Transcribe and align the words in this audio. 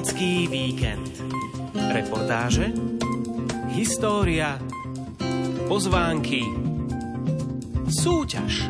Pútnický 0.00 0.48
víkend. 0.48 1.12
Reportáže, 1.76 2.72
história, 3.76 4.56
pozvánky, 5.68 6.40
súťaž. 7.84 8.64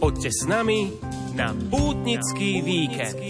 Poďte 0.00 0.30
s 0.32 0.48
nami 0.48 0.88
na 1.36 1.52
Pútnický 1.52 2.64
víkend. 2.64 3.20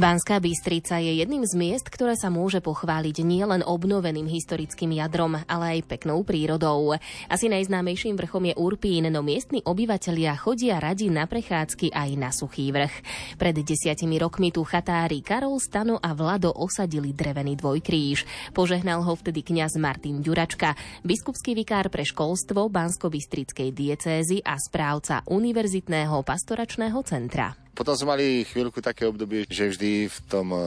Banská 0.00 0.40
Bystrica 0.40 0.96
je 0.96 1.20
jedným 1.20 1.44
z 1.44 1.52
miest, 1.60 1.92
ktoré 1.92 2.16
sa 2.16 2.32
môže 2.32 2.64
pochváliť 2.64 3.20
nielen 3.20 3.60
obnoveným 3.60 4.24
historickým 4.24 4.96
jadrom, 4.96 5.36
ale 5.44 5.76
aj 5.76 5.92
peknou 5.92 6.24
prírodou. 6.24 6.96
Asi 7.28 7.52
najznámejším 7.52 8.16
vrchom 8.16 8.48
je 8.48 8.54
Urpín, 8.56 9.12
no 9.12 9.20
miestni 9.20 9.60
obyvatelia 9.60 10.32
chodia 10.40 10.80
radi 10.80 11.12
na 11.12 11.28
prechádzky 11.28 11.92
aj 11.92 12.10
na 12.16 12.32
suchý 12.32 12.72
vrch. 12.72 12.94
Pred 13.36 13.60
desiatimi 13.60 14.16
rokmi 14.16 14.48
tu 14.48 14.64
chatári 14.64 15.20
Karol 15.20 15.60
Stano 15.60 16.00
a 16.00 16.16
Vlado 16.16 16.48
osadili 16.48 17.12
drevený 17.12 17.60
dvojkríž. 17.60 18.24
Požehnal 18.56 19.04
ho 19.04 19.12
vtedy 19.12 19.44
kňaz 19.44 19.76
Martin 19.76 20.24
Ďuračka, 20.24 20.80
biskupský 21.04 21.52
vikár 21.52 21.92
pre 21.92 22.08
školstvo 22.08 22.72
Bansko-Bystrickej 22.72 23.68
diecézy 23.76 24.40
a 24.40 24.56
správca 24.56 25.20
Univerzitného 25.28 26.24
pastoračného 26.24 27.04
centra. 27.04 27.52
Potom 27.80 27.96
sme 27.96 28.12
mali 28.12 28.44
chvíľku 28.44 28.84
také 28.84 29.08
obdobie, 29.08 29.48
že 29.48 29.72
vždy 29.72 30.12
v 30.12 30.18
tom 30.28 30.52
e, 30.52 30.60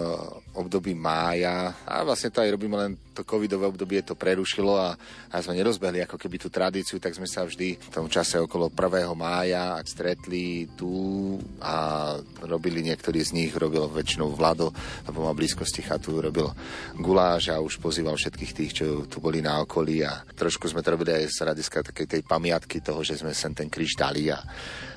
období 0.58 0.98
mája, 0.98 1.70
a 1.85 2.02
vlastne 2.02 2.34
to 2.34 2.41
aj 2.41 2.58
robíme 2.58 2.73
len 2.73 2.98
to 3.13 3.22
covidové 3.22 3.70
obdobie 3.70 4.02
to 4.02 4.17
prerušilo 4.17 4.73
a, 4.73 4.98
a 5.30 5.35
sme 5.40 5.54
nerozbehli 5.54 6.02
ako 6.04 6.17
keby 6.17 6.41
tú 6.41 6.49
tradíciu, 6.49 6.98
tak 6.98 7.13
sme 7.13 7.29
sa 7.29 7.46
vždy 7.46 7.77
v 7.77 7.90
tom 7.93 8.10
čase 8.10 8.41
okolo 8.41 8.74
1. 8.74 9.13
mája 9.13 9.77
stretli 9.85 10.68
tu 10.74 11.38
a 11.62 12.18
robili 12.43 12.82
niektorí 12.82 13.21
z 13.21 13.38
nich, 13.38 13.54
robil 13.54 13.85
väčšinou 13.85 14.34
Vlado, 14.34 14.73
lebo 15.05 15.29
má 15.29 15.32
blízkosti 15.38 15.85
chatu, 15.85 16.18
robil 16.18 16.49
guláš 16.98 17.54
a 17.54 17.62
už 17.62 17.77
pozýval 17.77 18.18
všetkých 18.18 18.55
tých, 18.57 18.71
čo 18.73 18.85
tu 19.05 19.21
boli 19.21 19.40
na 19.40 19.62
okolí 19.62 20.01
a 20.01 20.26
trošku 20.34 20.66
sme 20.66 20.82
to 20.82 20.98
robili 20.98 21.13
aj 21.13 21.29
z 21.29 21.38
hľadiska 21.45 21.93
takej 21.93 22.07
tej 22.10 22.21
pamiatky 22.26 22.82
toho, 22.82 23.05
že 23.05 23.21
sme 23.21 23.32
sem 23.38 23.54
ten 23.54 23.70
kríž 23.70 23.93
dali 23.93 24.34
a 24.34 24.41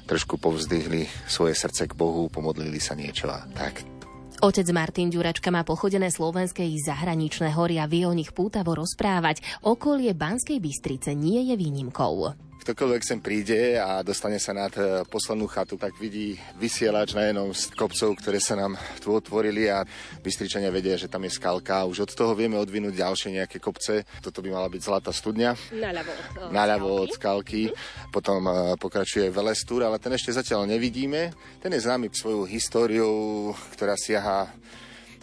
trošku 0.06 0.38
povzdvihli 0.38 1.28
svoje 1.28 1.58
srdce 1.58 1.90
k 1.90 1.98
Bohu, 1.98 2.30
pomodlili 2.30 2.78
sa 2.78 2.94
niečo 2.94 3.26
a 3.26 3.42
tak. 3.52 3.95
Otec 4.36 4.68
Martin 4.68 5.08
Ďuračka 5.08 5.48
má 5.48 5.64
pochodené 5.64 6.12
slovenské 6.12 6.60
i 6.60 6.76
zahraničné 6.76 7.56
hory 7.56 7.80
a 7.80 7.88
vie 7.88 8.04
o 8.04 8.12
nich 8.12 8.36
pútavo 8.36 8.76
rozprávať. 8.76 9.40
Okolie 9.64 10.12
Banskej 10.12 10.60
Bystrice 10.60 11.16
nie 11.16 11.48
je 11.48 11.56
výnimkou 11.56 12.45
ktokoľvek 12.66 13.02
sem 13.06 13.22
príde 13.22 13.78
a 13.78 14.02
dostane 14.02 14.42
sa 14.42 14.50
nad 14.50 14.74
e, 14.74 15.06
poslednú 15.06 15.46
chatu, 15.46 15.78
tak 15.78 15.94
vidí 16.02 16.34
vysielač 16.58 17.14
na 17.14 17.30
jednom 17.30 17.54
z 17.54 17.70
kopcov, 17.78 18.18
ktoré 18.18 18.42
sa 18.42 18.58
nám 18.58 18.74
tu 18.98 19.14
otvorili 19.14 19.70
a 19.70 19.86
Bystričania 20.18 20.74
vedia, 20.74 20.98
že 20.98 21.06
tam 21.06 21.22
je 21.22 21.30
skalka. 21.30 21.86
Už 21.86 22.02
od 22.02 22.10
toho 22.10 22.34
vieme 22.34 22.58
odvinúť 22.58 22.98
ďalšie 22.98 23.38
nejaké 23.38 23.62
kopce. 23.62 24.02
Toto 24.18 24.42
by 24.42 24.50
mala 24.50 24.66
byť 24.66 24.82
Zlatá 24.82 25.14
studňa. 25.14 25.54
Naľavo 25.78 26.10
od, 26.10 26.50
Naľavo 26.50 26.90
od 27.06 27.10
skalky. 27.14 27.70
Potom 28.10 28.42
e, 28.50 28.74
pokračuje 28.82 29.30
Velestúr, 29.30 29.86
ale 29.86 30.02
ten 30.02 30.10
ešte 30.18 30.34
zatiaľ 30.34 30.66
nevidíme. 30.66 31.30
Ten 31.62 31.70
je 31.70 31.86
známy 31.86 32.10
svojou 32.10 32.50
históriou, 32.50 33.54
ktorá 33.78 33.94
siaha 33.94 34.50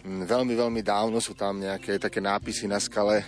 veľmi, 0.00 0.56
veľmi 0.56 0.80
dávno. 0.80 1.20
Sú 1.20 1.36
tam 1.36 1.60
nejaké 1.60 2.00
také 2.00 2.24
nápisy 2.24 2.72
na 2.72 2.80
skale 2.80 3.20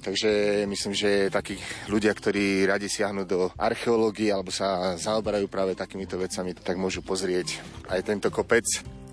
Takže 0.00 0.64
myslím, 0.64 0.92
že 0.96 1.28
takí 1.28 1.60
ľudia, 1.92 2.16
ktorí 2.16 2.64
radi 2.64 2.88
siahnu 2.88 3.28
do 3.28 3.52
archeológie 3.60 4.32
alebo 4.32 4.48
sa 4.48 4.96
zaoberajú 4.96 5.46
práve 5.46 5.76
takýmito 5.76 6.16
vecami, 6.16 6.56
tak 6.56 6.80
môžu 6.80 7.04
pozrieť 7.04 7.60
aj 7.92 8.00
tento 8.08 8.32
kopec. 8.32 8.64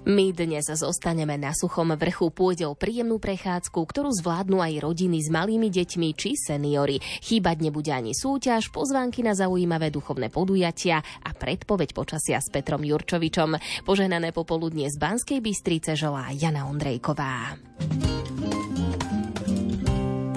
My 0.07 0.31
dnes 0.31 0.71
zostaneme 0.71 1.35
na 1.35 1.51
suchom 1.51 1.91
vrchu, 1.99 2.31
pôjde 2.31 2.63
o 2.63 2.79
príjemnú 2.79 3.19
prechádzku, 3.19 3.75
ktorú 3.75 4.15
zvládnu 4.15 4.63
aj 4.63 4.79
rodiny 4.79 5.19
s 5.19 5.27
malými 5.27 5.67
deťmi 5.67 6.15
či 6.15 6.39
seniory. 6.39 7.03
Chýbať 7.03 7.59
nebude 7.59 7.91
ani 7.91 8.15
súťaž, 8.15 8.71
pozvánky 8.71 9.19
na 9.19 9.35
zaujímavé 9.35 9.91
duchovné 9.91 10.31
podujatia 10.31 11.03
a 11.03 11.35
predpoveď 11.35 11.91
počasia 11.91 12.39
s 12.39 12.47
Petrom 12.47 12.87
Jurčovičom. 12.87 13.83
Požehnané 13.83 14.31
popoludnie 14.31 14.87
z 14.87 14.95
Banskej 14.95 15.43
Bystrice 15.43 15.99
želá 15.99 16.31
Jana 16.31 16.71
Ondrejková. 16.71 17.59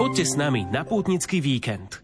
Poďte 0.01 0.25
s 0.25 0.33
nami 0.33 0.65
na 0.65 0.81
pútnický 0.81 1.37
víkend. 1.45 2.01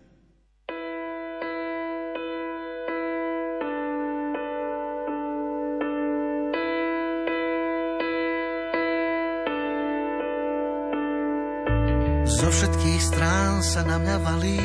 Zo 12.29 12.49
všetkých 12.53 13.01
strán 13.01 13.65
sa 13.65 13.81
na 13.81 13.97
mňa 13.97 14.17
valí 14.21 14.61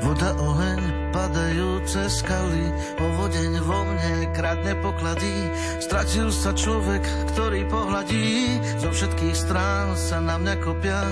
Voda, 0.00 0.32
oheň, 0.32 1.12
padajúce 1.12 2.08
skaly, 2.08 2.72
povodeň 2.96 3.60
vo 3.60 3.84
mne 3.84 4.32
kradne 4.32 4.72
pokladí. 4.80 5.52
Stratil 5.76 6.32
sa 6.32 6.56
človek, 6.56 7.04
ktorý 7.36 7.68
pohľadí, 7.68 8.56
zo 8.80 8.88
všetkých 8.96 9.36
strán 9.36 9.92
sa 10.00 10.24
na 10.24 10.40
mňa 10.40 10.54
kopia. 10.64 11.04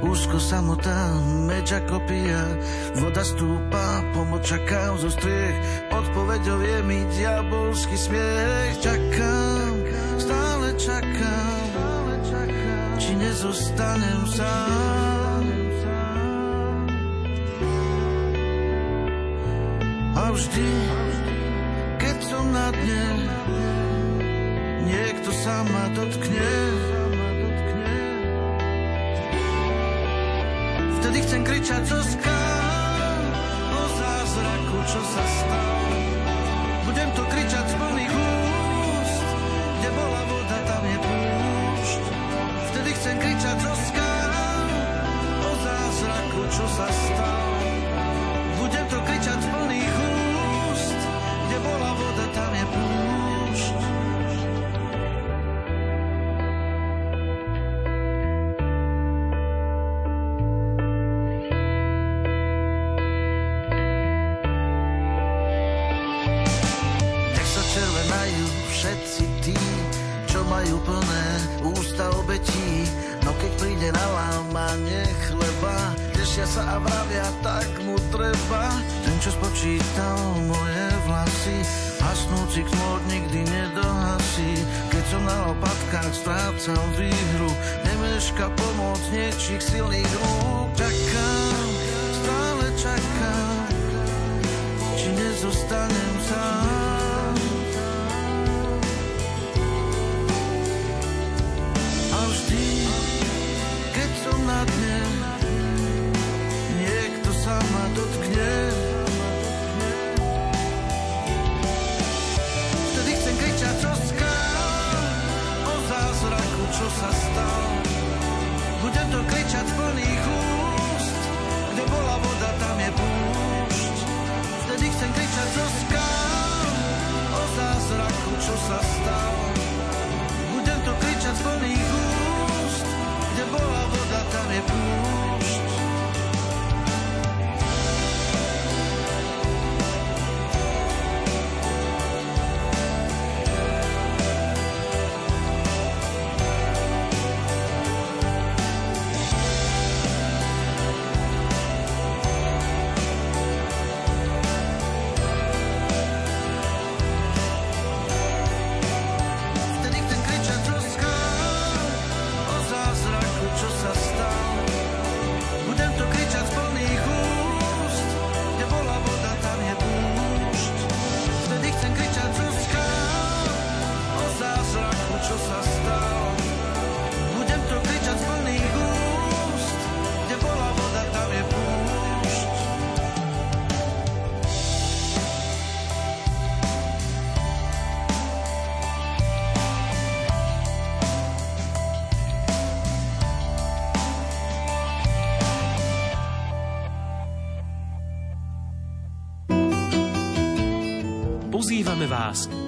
Úzko 0.00 0.38
samotá, 0.40 1.12
meča 1.44 1.82
kopia, 1.84 2.56
voda 3.02 3.20
stúpa, 3.20 4.00
pomoc 4.16 4.46
čakám 4.46 4.96
zo 4.96 5.10
striech, 5.12 5.58
odpoveďou 5.92 6.58
je 6.64 6.78
mi 6.86 7.04
diabolský 7.20 7.96
smiech. 7.98 8.80
Čakám, 8.80 9.74
stále 10.16 10.68
čakám, 10.78 12.06
či 12.96 13.10
nezostanem 13.18 14.22
sám. 14.30 15.19
A 20.10 20.34
vždy, 20.34 20.70
keď 22.02 22.16
som 22.26 22.44
na 22.50 22.74
dne, 22.74 23.06
niekto 24.82 25.30
sa 25.30 25.62
ma 25.62 25.86
dotkne. 25.94 26.50
Vtedy 31.00 31.18
chcem 31.26 31.42
kričať 31.46 31.82
zo 31.86 32.00
skál 32.02 33.22
o 33.70 33.82
zázraku, 33.98 34.78
čo 34.90 35.00
sa 35.00 35.24
stalo. 35.26 35.88
Budem 36.90 37.08
to 37.14 37.22
kričať 37.30 37.66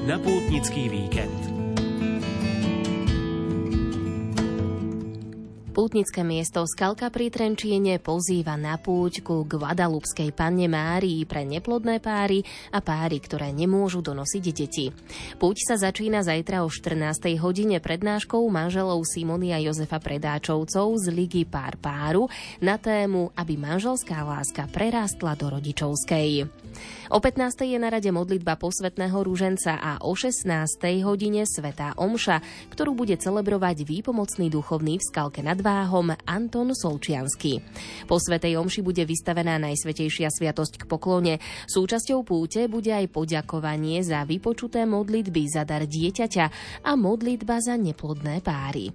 na 0.02 0.18
pútnický 0.18 0.90
víkend. 0.90 1.62
Pútnické 5.72 6.20
miesto 6.20 6.60
Skalka 6.68 7.08
pri 7.08 7.32
Trenčiene 7.32 7.96
pozýva 7.96 8.60
na 8.60 8.76
púť 8.76 9.24
ku 9.24 9.46
Guadalupskej 9.48 10.34
panne 10.36 10.68
Márii 10.68 11.24
pre 11.24 11.48
neplodné 11.48 11.96
páry 12.02 12.44
a 12.74 12.84
páry, 12.84 13.22
ktoré 13.22 13.54
nemôžu 13.56 14.04
donosiť 14.04 14.44
deti. 14.52 14.92
Púť 15.40 15.56
sa 15.70 15.74
začína 15.80 16.20
zajtra 16.26 16.60
o 16.60 16.68
14. 16.68 17.38
hodine 17.40 17.80
prednáškou 17.80 18.42
manželov 18.52 19.06
Simony 19.08 19.56
a 19.56 19.62
Jozefa 19.64 19.96
Predáčovcov 19.96 20.98
z 20.98 21.06
Ligy 21.08 21.48
Pár 21.48 21.80
páru 21.80 22.28
na 22.60 22.76
tému, 22.76 23.32
aby 23.32 23.56
manželská 23.56 24.20
láska 24.26 24.68
prerástla 24.68 25.38
do 25.40 25.56
rodičovskej. 25.56 26.61
O 27.12 27.20
15. 27.20 27.68
je 27.68 27.76
na 27.76 27.92
rade 27.92 28.08
modlitba 28.08 28.56
posvetného 28.56 29.20
rúženca 29.20 29.76
a 29.76 30.00
o 30.00 30.16
16. 30.16 30.48
hodine 31.04 31.44
Svetá 31.44 31.92
Omša, 32.00 32.40
ktorú 32.72 32.96
bude 32.96 33.18
celebrovať 33.20 33.84
výpomocný 33.84 34.48
duchovný 34.48 34.96
v 34.96 35.06
Skalke 35.06 35.44
nad 35.44 35.60
Váhom 35.60 36.14
Anton 36.24 36.72
Solčiansky. 36.72 37.60
Po 38.08 38.16
Svetej 38.16 38.56
Omši 38.56 38.80
bude 38.80 39.04
vystavená 39.04 39.60
Najsvetejšia 39.60 40.32
sviatosť 40.32 40.82
k 40.82 40.88
poklone. 40.88 41.34
Súčasťou 41.68 42.24
púte 42.24 42.64
bude 42.70 42.94
aj 42.94 43.12
poďakovanie 43.12 44.00
za 44.00 44.24
vypočuté 44.24 44.88
modlitby 44.88 45.42
za 45.50 45.68
dar 45.68 45.84
dieťaťa 45.84 46.46
a 46.86 46.90
modlitba 46.96 47.60
za 47.60 47.76
neplodné 47.76 48.40
páry. 48.40 48.88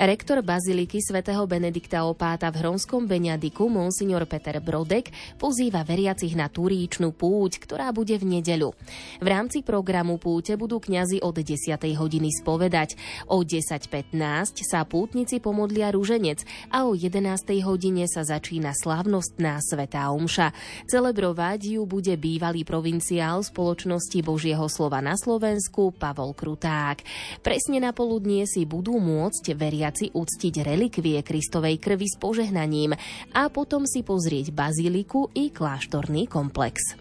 Rektor 0.00 0.40
Baziliky 0.40 0.96
svätého 1.04 1.44
Benedikta 1.44 2.08
Opáta 2.08 2.48
v 2.48 2.64
Hronskom 2.64 3.04
Beňadiku, 3.04 3.68
monsignor 3.68 4.24
Peter 4.24 4.56
Brodek, 4.56 5.12
pozýva 5.36 5.84
veriacich 5.84 6.32
na 6.32 6.48
turíčnu 6.48 7.12
púť, 7.12 7.60
ktorá 7.60 7.92
bude 7.92 8.16
v 8.16 8.40
nedeľu. 8.40 8.72
V 9.20 9.26
rámci 9.28 9.60
programu 9.60 10.16
púte 10.16 10.56
budú 10.56 10.80
kňazi 10.80 11.20
od 11.20 11.36
10. 11.36 11.76
hodiny 12.00 12.32
spovedať. 12.32 12.96
O 13.28 13.44
10.15 13.44 14.64
sa 14.64 14.88
pútnici 14.88 15.36
pomodlia 15.36 15.92
rúženec 15.92 16.48
a 16.72 16.88
o 16.88 16.96
11. 16.96 17.20
hodine 17.60 18.08
sa 18.08 18.24
začína 18.24 18.72
slavnostná 18.72 19.60
Svetá 19.60 20.08
Omša. 20.16 20.56
Celebrovať 20.88 21.76
ju 21.76 21.84
bude 21.84 22.16
bývalý 22.16 22.64
provinciál 22.64 23.44
spoločnosti 23.44 24.16
Božieho 24.24 24.64
slova 24.72 25.04
na 25.04 25.12
Slovensku 25.20 25.92
Pavol 25.92 26.32
Kruták. 26.32 27.04
Presne 27.44 27.84
na 27.84 27.92
poludnie 27.92 28.48
si 28.48 28.64
budú 28.64 28.96
môcť 28.96 29.52
veriaci 29.52 29.88
veriaci 29.90 30.14
uctiť 30.14 30.54
relikvie 30.62 31.18
Kristovej 31.26 31.82
krvi 31.82 32.06
s 32.06 32.14
požehnaním 32.14 32.94
a 33.34 33.42
potom 33.50 33.82
si 33.82 34.06
pozrieť 34.06 34.54
baziliku 34.54 35.34
i 35.34 35.50
kláštorný 35.50 36.30
komplex. 36.30 36.94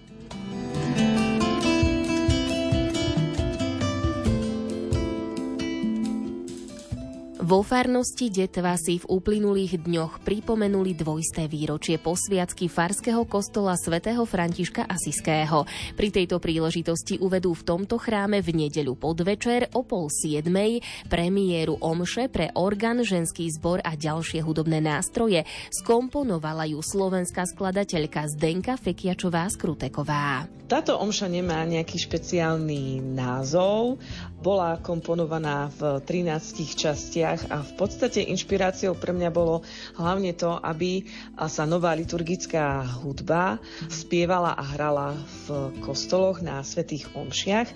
Vo 7.49 7.65
farnosti 7.65 8.29
Detva 8.29 8.77
si 8.77 9.01
v 9.01 9.09
uplynulých 9.09 9.81
dňoch 9.81 10.21
pripomenuli 10.21 10.93
dvojsté 10.93 11.49
výročie 11.49 11.97
posviacky 11.97 12.69
farského 12.69 13.25
kostola 13.25 13.73
svätého 13.73 14.21
Františka 14.21 14.85
Asiského. 14.85 15.65
Pri 15.97 16.13
tejto 16.13 16.37
príležitosti 16.37 17.17
uvedú 17.17 17.57
v 17.57 17.65
tomto 17.65 17.97
chráme 17.97 18.45
v 18.45 18.53
nedeľu 18.53 18.93
podvečer 19.01 19.65
o 19.73 19.81
pol 19.81 20.13
siedmej 20.13 20.85
premiéru 21.09 21.81
omše 21.81 22.29
pre 22.29 22.53
orgán, 22.53 23.01
ženský 23.01 23.49
zbor 23.49 23.81
a 23.81 23.97
ďalšie 23.97 24.45
hudobné 24.45 24.77
nástroje. 24.77 25.41
Skomponovala 25.73 26.69
ju 26.69 26.85
slovenská 26.85 27.49
skladateľka 27.49 28.29
Zdenka 28.29 28.77
Fekiačová 28.77 29.49
Skruteková. 29.49 30.45
Táto 30.69 31.01
omša 31.01 31.25
nemá 31.25 31.65
nejaký 31.65 31.97
špeciálny 31.97 33.01
názov, 33.01 33.97
bola 34.39 34.79
komponovaná 34.79 35.67
v 35.75 35.99
13 36.03 36.79
častiach 36.79 37.51
a 37.51 37.59
v 37.59 37.71
podstate 37.75 38.23
inšpiráciou 38.23 38.95
pre 38.95 39.11
mňa 39.11 39.29
bolo 39.35 39.61
hlavne 39.99 40.31
to, 40.31 40.55
aby 40.63 41.03
sa 41.51 41.67
nová 41.67 41.91
liturgická 41.91 42.83
hudba 43.03 43.59
spievala 43.91 44.55
a 44.55 44.63
hrala 44.63 45.07
v 45.47 45.75
kostoloch 45.83 46.39
na 46.39 46.63
svetých 46.63 47.11
omšiach, 47.11 47.67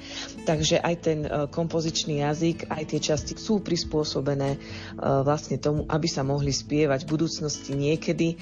takže 0.48 0.80
aj 0.80 0.96
ten 1.04 1.20
e, 1.28 1.30
kompozičný 1.52 2.24
jazyk, 2.24 2.72
aj 2.72 2.84
tie 2.88 3.00
časti 3.00 3.34
sú 3.36 3.60
prispôsobené 3.60 4.56
e, 4.56 4.60
vlastne 5.02 5.60
tomu, 5.60 5.84
aby 5.92 6.08
sa 6.08 6.24
mohli 6.24 6.56
spievať 6.56 7.04
v 7.04 7.12
budúcnosti 7.12 7.72
niekedy, 7.76 8.40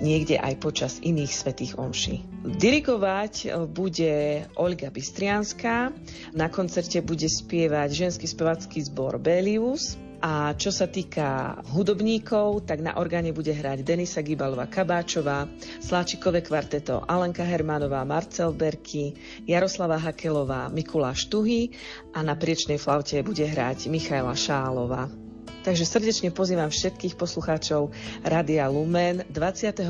niekde 0.00 0.40
aj 0.40 0.54
počas 0.58 0.92
iných 1.00 1.32
svetých 1.32 1.76
omší. 1.76 2.24
Dirigovať 2.44 3.34
e, 3.44 3.48
bude 3.68 4.44
Olga 4.56 4.88
Bystrianská, 4.88 5.92
na 6.34 6.48
koncerte 6.48 6.98
bude 7.04 7.28
spievať 7.28 8.08
ženský 8.08 8.26
spevacký 8.26 8.80
zbor 8.84 9.20
Belius, 9.20 10.00
a 10.20 10.52
čo 10.52 10.68
sa 10.68 10.84
týka 10.84 11.56
hudobníkov, 11.72 12.68
tak 12.68 12.84
na 12.84 13.00
orgáne 13.00 13.32
bude 13.32 13.56
hrať 13.56 13.80
Denisa 13.80 14.20
Gibalová 14.20 14.68
Kabáčová, 14.68 15.48
Sláčikové 15.80 16.44
kvarteto 16.44 17.00
Alenka 17.08 17.40
Hermanová, 17.40 18.04
Marcel 18.04 18.52
Berky, 18.52 19.16
Jaroslava 19.48 19.96
Hakelová, 19.96 20.68
Mikuláš 20.68 21.24
Tuhy 21.32 21.72
a 22.12 22.20
na 22.20 22.36
priečnej 22.36 22.76
flaute 22.76 23.24
bude 23.24 23.48
hrať 23.48 23.88
Michaela 23.88 24.36
Šálová. 24.36 25.29
Takže 25.60 25.84
srdečne 25.84 26.32
pozývam 26.32 26.72
všetkých 26.72 27.20
poslucháčov 27.20 27.92
Radia 28.24 28.64
Lumen 28.72 29.28
28. 29.28 29.84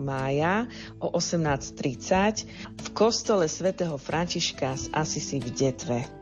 mája 0.00 0.64
o 0.96 1.12
18.30 1.12 2.48
v 2.80 2.88
kostole 2.96 3.44
svätého 3.44 4.00
Františka 4.00 4.72
z 4.72 4.84
Asisi 4.96 5.36
v 5.36 5.52
Detve. 5.52 6.21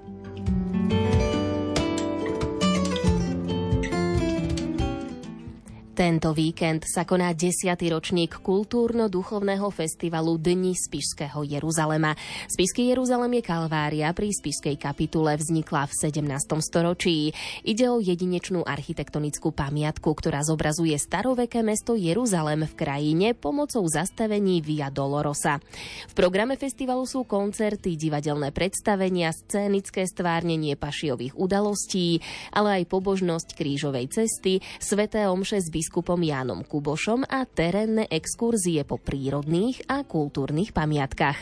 Tento 6.00 6.33
víkend 6.33 6.88
sa 6.88 7.04
koná 7.04 7.37
10. 7.37 7.76
ročník 7.92 8.40
kultúrno-duchovného 8.40 9.69
festivalu 9.69 10.40
Dni 10.40 10.73
Spišského 10.73 11.45
Jeruzalema. 11.45 12.16
Spišský 12.49 12.88
Jeruzalem 12.88 13.37
je 13.37 13.42
kalvária 13.45 14.09
pri 14.16 14.33
Spišskej 14.33 14.80
kapitule 14.80 15.37
vznikla 15.37 15.85
v 15.85 15.92
17. 15.92 16.57
storočí. 16.64 17.37
Ide 17.69 17.92
o 17.92 18.00
jedinečnú 18.00 18.64
architektonickú 18.64 19.52
pamiatku, 19.52 20.09
ktorá 20.16 20.40
zobrazuje 20.40 20.97
staroveké 20.97 21.61
mesto 21.61 21.92
Jeruzalem 21.92 22.64
v 22.64 22.75
krajine 22.80 23.37
pomocou 23.37 23.85
zastavení 23.85 24.64
Via 24.64 24.88
Dolorosa. 24.88 25.61
V 26.09 26.16
programe 26.16 26.57
festivalu 26.57 27.04
sú 27.04 27.28
koncerty, 27.28 28.00
divadelné 28.00 28.57
predstavenia, 28.57 29.37
scénické 29.37 30.09
stvárnenie 30.09 30.80
pašiových 30.80 31.37
udalostí, 31.37 32.25
ale 32.57 32.80
aj 32.80 32.88
pobožnosť 32.88 33.52
krížovej 33.52 34.09
cesty, 34.09 34.64
sveté 34.80 35.28
omše 35.28 35.61
z 35.61 35.89
biskupom 35.90 36.23
Jánom 36.23 36.62
Kubošom 36.62 37.26
a 37.26 37.42
terénne 37.50 38.06
exkurzie 38.06 38.87
po 38.87 39.02
prírodných 39.02 39.90
a 39.90 40.06
kultúrnych 40.06 40.70
pamiatkách. 40.70 41.35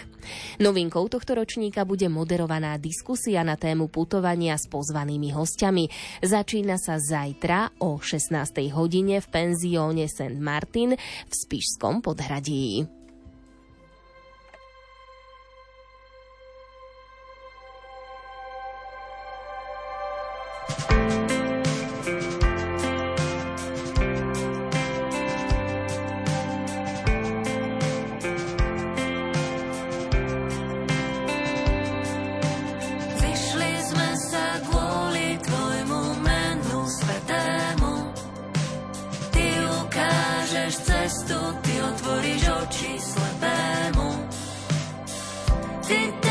Novinkou 0.64 1.04
tohto 1.12 1.36
ročníka 1.36 1.84
bude 1.84 2.08
moderovaná 2.08 2.80
diskusia 2.80 3.44
na 3.44 3.60
tému 3.60 3.92
putovania 3.92 4.56
s 4.56 4.64
pozvanými 4.64 5.36
hostiami. 5.36 5.92
Začína 6.24 6.80
sa 6.80 6.96
zajtra 6.96 7.76
o 7.84 8.00
16. 8.00 8.72
hodine 8.72 9.20
v 9.20 9.28
penzióne 9.28 10.08
St. 10.08 10.40
Martin 10.40 10.96
v 10.96 11.32
Spišskom 11.36 12.00
podhradí. 12.00 12.97
did 45.88 46.27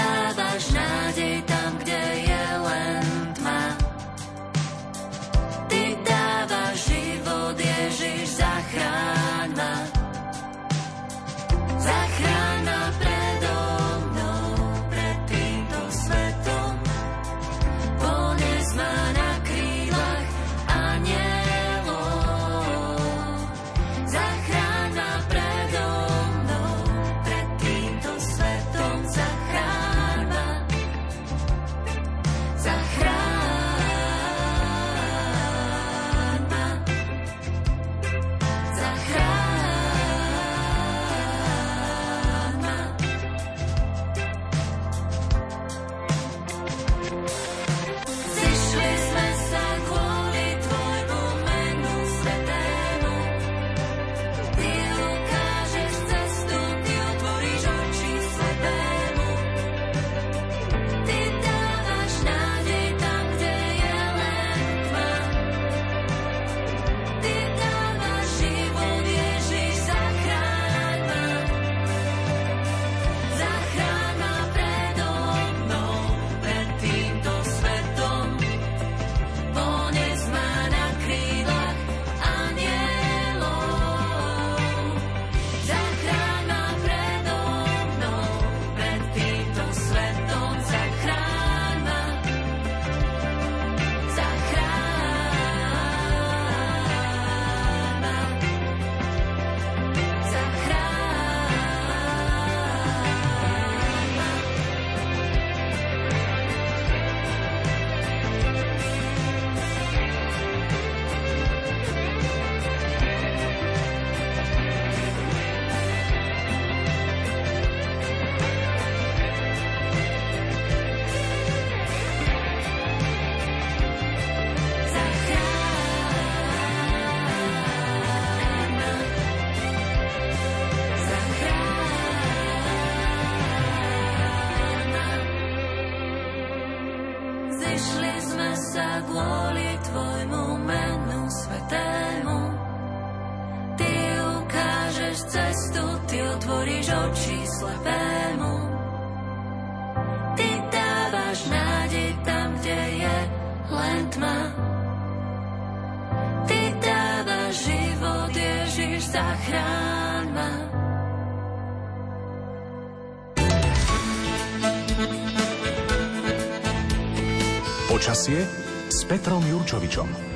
Petrom 169.08 169.48
Jurčovičom. 169.48 170.27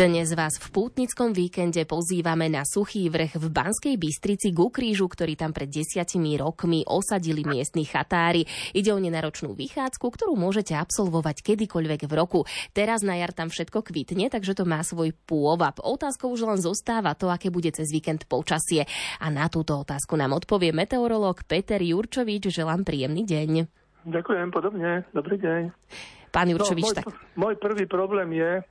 Dnes 0.00 0.32
vás 0.32 0.56
v 0.56 0.72
pútnickom 0.72 1.36
víkende 1.36 1.84
pozývame 1.84 2.48
na 2.48 2.64
suchý 2.64 3.12
vrch 3.12 3.36
v 3.36 3.52
Banskej 3.52 4.00
Bystrici 4.00 4.48
ku 4.48 4.72
krížu, 4.72 5.04
ktorý 5.04 5.36
tam 5.36 5.52
pred 5.52 5.68
desiatimi 5.68 6.40
rokmi 6.40 6.88
osadili 6.88 7.44
miestni 7.44 7.84
chatári. 7.84 8.48
Ide 8.72 8.96
o 8.96 8.98
nenaročnú 8.98 9.52
vychádzku, 9.52 10.00
ktorú 10.00 10.40
môžete 10.40 10.72
absolvovať 10.72 11.44
kedykoľvek 11.44 12.08
v 12.08 12.12
roku. 12.16 12.48
Teraz 12.72 13.04
na 13.04 13.20
jar 13.20 13.36
tam 13.36 13.52
všetko 13.52 13.84
kvitne, 13.84 14.32
takže 14.32 14.56
to 14.56 14.64
má 14.64 14.80
svoj 14.80 15.12
pôvab. 15.28 15.76
Otázkou 15.84 16.32
už 16.32 16.48
len 16.48 16.64
zostáva 16.64 17.12
to, 17.12 17.28
aké 17.28 17.52
bude 17.52 17.68
cez 17.68 17.92
víkend 17.92 18.24
počasie. 18.24 18.88
A 19.20 19.28
na 19.28 19.52
túto 19.52 19.84
otázku 19.84 20.16
nám 20.16 20.32
odpovie 20.32 20.72
meteorológ 20.72 21.44
Peter 21.44 21.76
Jurčovič. 21.76 22.48
Želám 22.48 22.88
príjemný 22.88 23.28
deň. 23.28 23.68
Ďakujem, 24.08 24.48
podobne. 24.48 25.04
Dobrý 25.12 25.36
deň. 25.36 25.76
Pán 26.32 26.48
Jurčovič, 26.48 26.88
no, 26.88 26.88
môj, 26.88 26.96
tak... 26.96 27.04
môj 27.36 27.54
prvý 27.60 27.84
problém 27.84 28.32
je, 28.32 28.64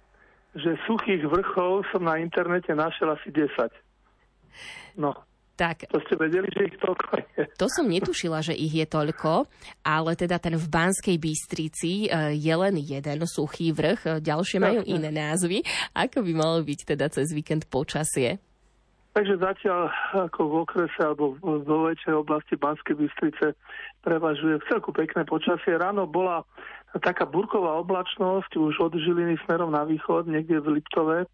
že 0.58 0.80
suchých 0.90 1.26
vrchov 1.26 1.86
som 1.94 2.06
na 2.06 2.18
internete 2.18 2.74
našiel 2.74 3.14
asi 3.14 3.30
10. 3.30 3.70
No, 4.98 5.14
tak, 5.60 5.92
to 5.92 6.00
ste 6.08 6.16
vedeli, 6.16 6.48
že 6.56 6.72
ich 6.72 6.78
toľko 6.80 7.20
je. 7.20 7.44
to 7.60 7.68
som 7.68 7.84
netušila, 7.84 8.40
že 8.40 8.56
ich 8.56 8.72
je 8.72 8.88
toľko, 8.88 9.44
ale 9.84 10.16
teda 10.16 10.40
ten 10.40 10.56
v 10.56 10.68
Banskej 10.72 11.20
Bystrici 11.20 12.08
e, 12.08 12.40
je 12.40 12.56
len 12.56 12.80
jeden 12.80 13.20
suchý 13.28 13.76
vrch, 13.76 14.00
e, 14.08 14.10
ďalšie 14.24 14.58
majú 14.64 14.80
Jasne. 14.88 14.94
iné 14.96 15.10
názvy. 15.12 15.58
Ako 15.92 16.24
by 16.24 16.32
malo 16.32 16.64
byť 16.64 16.96
teda 16.96 17.12
cez 17.12 17.36
víkend 17.36 17.68
počasie? 17.68 18.40
Takže 19.12 19.36
zatiaľ 19.36 19.92
ako 20.32 20.42
v 20.48 20.54
okrese 20.64 21.02
alebo 21.04 21.36
v- 21.44 21.60
vo 21.68 21.92
väčšej 21.92 22.16
oblasti 22.16 22.56
Banskej 22.56 22.96
Bystrice 22.96 23.52
prevažuje 24.00 24.64
v 24.64 24.68
celku 24.72 24.96
pekné 24.96 25.28
počasie. 25.28 25.76
Ráno 25.76 26.08
bola 26.08 26.48
taká 26.98 27.30
burková 27.30 27.78
oblačnosť 27.86 28.58
už 28.58 28.74
od 28.82 28.94
Žiliny 28.98 29.38
smerom 29.46 29.70
na 29.70 29.86
východ, 29.86 30.26
niekde 30.26 30.58
v 30.58 30.82
Liptove, 30.82 31.30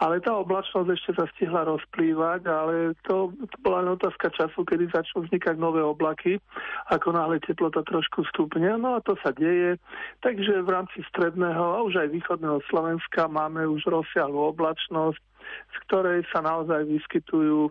ale 0.00 0.16
tá 0.24 0.32
oblačnosť 0.32 0.88
ešte 0.96 1.10
sa 1.12 1.28
stihla 1.36 1.68
rozplývať, 1.68 2.48
ale 2.48 2.96
to, 3.04 3.34
to 3.36 3.56
bola 3.60 3.84
len 3.84 3.98
otázka 4.00 4.32
času, 4.32 4.64
kedy 4.64 4.88
začnú 4.88 5.28
vznikať 5.28 5.60
nové 5.60 5.84
oblaky, 5.84 6.40
ako 6.88 7.12
náhle 7.12 7.36
teplota 7.44 7.84
trošku 7.84 8.24
stupne, 8.32 8.80
no 8.80 8.96
a 8.96 9.04
to 9.04 9.18
sa 9.20 9.34
deje. 9.36 9.76
Takže 10.24 10.64
v 10.64 10.72
rámci 10.72 11.04
stredného 11.12 11.76
a 11.76 11.84
už 11.84 12.00
aj 12.00 12.08
východného 12.16 12.64
Slovenska 12.72 13.28
máme 13.28 13.68
už 13.68 13.84
rozsiahlu 13.90 14.56
oblačnosť, 14.56 15.20
z 15.50 15.76
ktorej 15.84 16.24
sa 16.32 16.40
naozaj 16.40 16.86
vyskytujú 16.88 17.68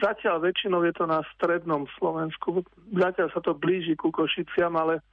Zatiaľ 0.00 0.40
väčšinou 0.40 0.80
je 0.88 0.94
to 0.96 1.04
na 1.04 1.20
strednom 1.36 1.84
Slovensku. 2.00 2.64
Zatiaľ 2.96 3.28
sa 3.36 3.40
to 3.44 3.52
blíži 3.52 3.92
ku 4.00 4.08
Košiciam, 4.08 4.72
ale 4.80 5.04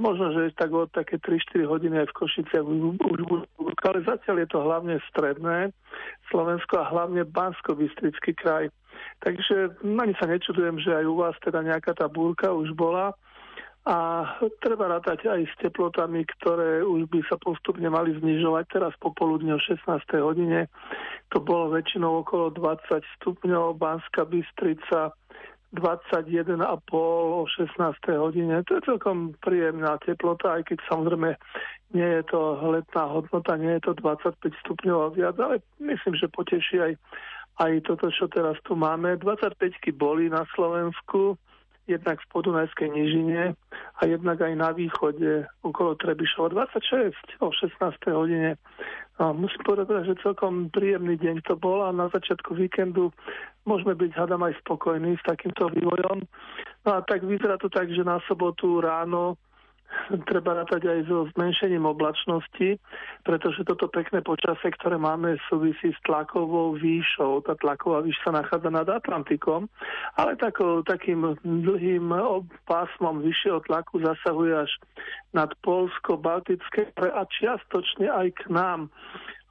možno, 0.00 0.32
že 0.32 0.56
tak 0.56 0.72
od 0.72 0.88
také 0.96 1.20
3-4 1.20 1.68
hodiny 1.68 1.94
aj 2.00 2.08
v 2.08 2.16
Košiciach. 2.16 2.64
Ale 3.80 3.98
zatiaľ 4.08 4.36
je 4.40 4.48
to 4.48 4.58
hlavne 4.64 4.96
stredné 5.12 5.76
Slovensko 6.32 6.80
a 6.80 6.88
hlavne 6.88 7.28
Bansko-Bystrický 7.28 8.32
kraj. 8.40 8.72
Takže 9.20 9.76
ani 9.84 10.16
sa 10.16 10.24
nečudujem, 10.28 10.80
že 10.80 10.96
aj 10.96 11.04
u 11.04 11.14
vás 11.20 11.36
teda 11.44 11.60
nejaká 11.60 11.92
tá 11.92 12.08
búrka 12.08 12.52
už 12.52 12.72
bola. 12.72 13.12
A 13.88 13.96
treba 14.60 14.92
rátať 14.92 15.24
aj 15.24 15.40
s 15.48 15.54
teplotami, 15.56 16.28
ktoré 16.36 16.84
už 16.84 17.08
by 17.08 17.24
sa 17.24 17.40
postupne 17.40 17.88
mali 17.88 18.12
znižovať. 18.12 18.64
Teraz 18.68 18.92
popoludne 19.00 19.56
o 19.56 19.60
16. 19.60 19.80
hodine 20.20 20.68
to 21.32 21.40
bolo 21.40 21.72
väčšinou 21.72 22.20
okolo 22.20 22.52
20 22.52 23.00
stupňov, 23.16 23.80
Banská 23.80 24.28
Bystrica 24.28 25.16
21,5 25.72 26.60
o 26.92 27.46
16. 27.46 28.20
hodine. 28.20 28.60
To 28.66 28.70
je 28.76 28.82
celkom 28.84 29.38
príjemná 29.38 29.96
teplota, 30.02 30.58
aj 30.58 30.66
keď 30.66 30.78
samozrejme 30.90 31.30
nie 31.94 32.10
je 32.20 32.22
to 32.26 32.58
letná 32.74 33.04
hodnota, 33.06 33.54
nie 33.56 33.78
je 33.78 33.82
to 33.86 33.92
25 34.02 34.50
stupňov 34.66 34.98
a 34.98 35.08
viac, 35.14 35.36
ale 35.38 35.62
myslím, 35.78 36.18
že 36.18 36.26
poteší 36.28 36.76
aj, 36.82 36.92
aj 37.62 37.72
toto, 37.86 38.10
čo 38.10 38.26
teraz 38.26 38.58
tu 38.66 38.74
máme. 38.74 39.14
25 39.18 39.56
boli 39.94 40.26
na 40.26 40.42
Slovensku, 40.58 41.38
jednak 41.90 42.22
v 42.22 42.30
Podunajskej 42.30 42.88
nížine 42.94 43.58
a 43.98 44.00
jednak 44.06 44.38
aj 44.38 44.54
na 44.54 44.70
východe 44.70 45.50
okolo 45.66 45.98
Trebišova 45.98 46.54
26 46.54 47.42
o 47.42 47.50
16. 47.50 47.82
hodine. 48.14 48.54
No, 49.18 49.36
musím 49.36 49.60
povedať, 49.66 50.14
že 50.14 50.22
celkom 50.24 50.72
príjemný 50.72 51.18
deň 51.20 51.44
to 51.44 51.58
bol 51.58 51.84
a 51.84 51.92
na 51.92 52.08
začiatku 52.08 52.56
víkendu 52.56 53.12
môžeme 53.68 53.92
byť, 53.92 54.16
hádam, 54.16 54.46
aj 54.48 54.56
spokojní 54.64 55.18
s 55.20 55.24
takýmto 55.28 55.68
vývojom. 55.68 56.24
No 56.86 56.90
a 56.94 57.04
tak 57.04 57.26
vyzerá 57.26 57.60
to 57.60 57.68
tak, 57.68 57.92
že 57.92 58.00
na 58.00 58.22
sobotu 58.24 58.80
ráno 58.80 59.36
treba 60.26 60.58
rátať 60.62 60.86
aj 60.86 61.00
so 61.06 61.26
zmenšením 61.36 61.86
oblačnosti, 61.86 62.78
pretože 63.22 63.66
toto 63.66 63.86
pekné 63.86 64.22
počasie, 64.22 64.70
ktoré 64.74 64.98
máme, 64.98 65.38
súvisí 65.46 65.94
s 65.94 66.00
tlakovou 66.06 66.74
výšou. 66.78 67.42
Tá 67.46 67.54
tlaková 67.58 68.02
výš 68.02 68.18
sa 68.22 68.34
nachádza 68.34 68.70
nad 68.70 68.86
Atlantikom, 68.86 69.70
ale 70.18 70.34
tako, 70.38 70.82
takým 70.82 71.38
dlhým 71.42 72.10
pásmom 72.66 73.22
vyššieho 73.22 73.62
tlaku 73.66 74.02
zasahuje 74.02 74.66
až 74.66 74.72
nad 75.30 75.50
Polsko, 75.62 76.18
Baltické 76.18 76.90
a 76.98 77.22
čiastočne 77.26 78.10
aj 78.10 78.28
k 78.34 78.42
nám. 78.50 78.90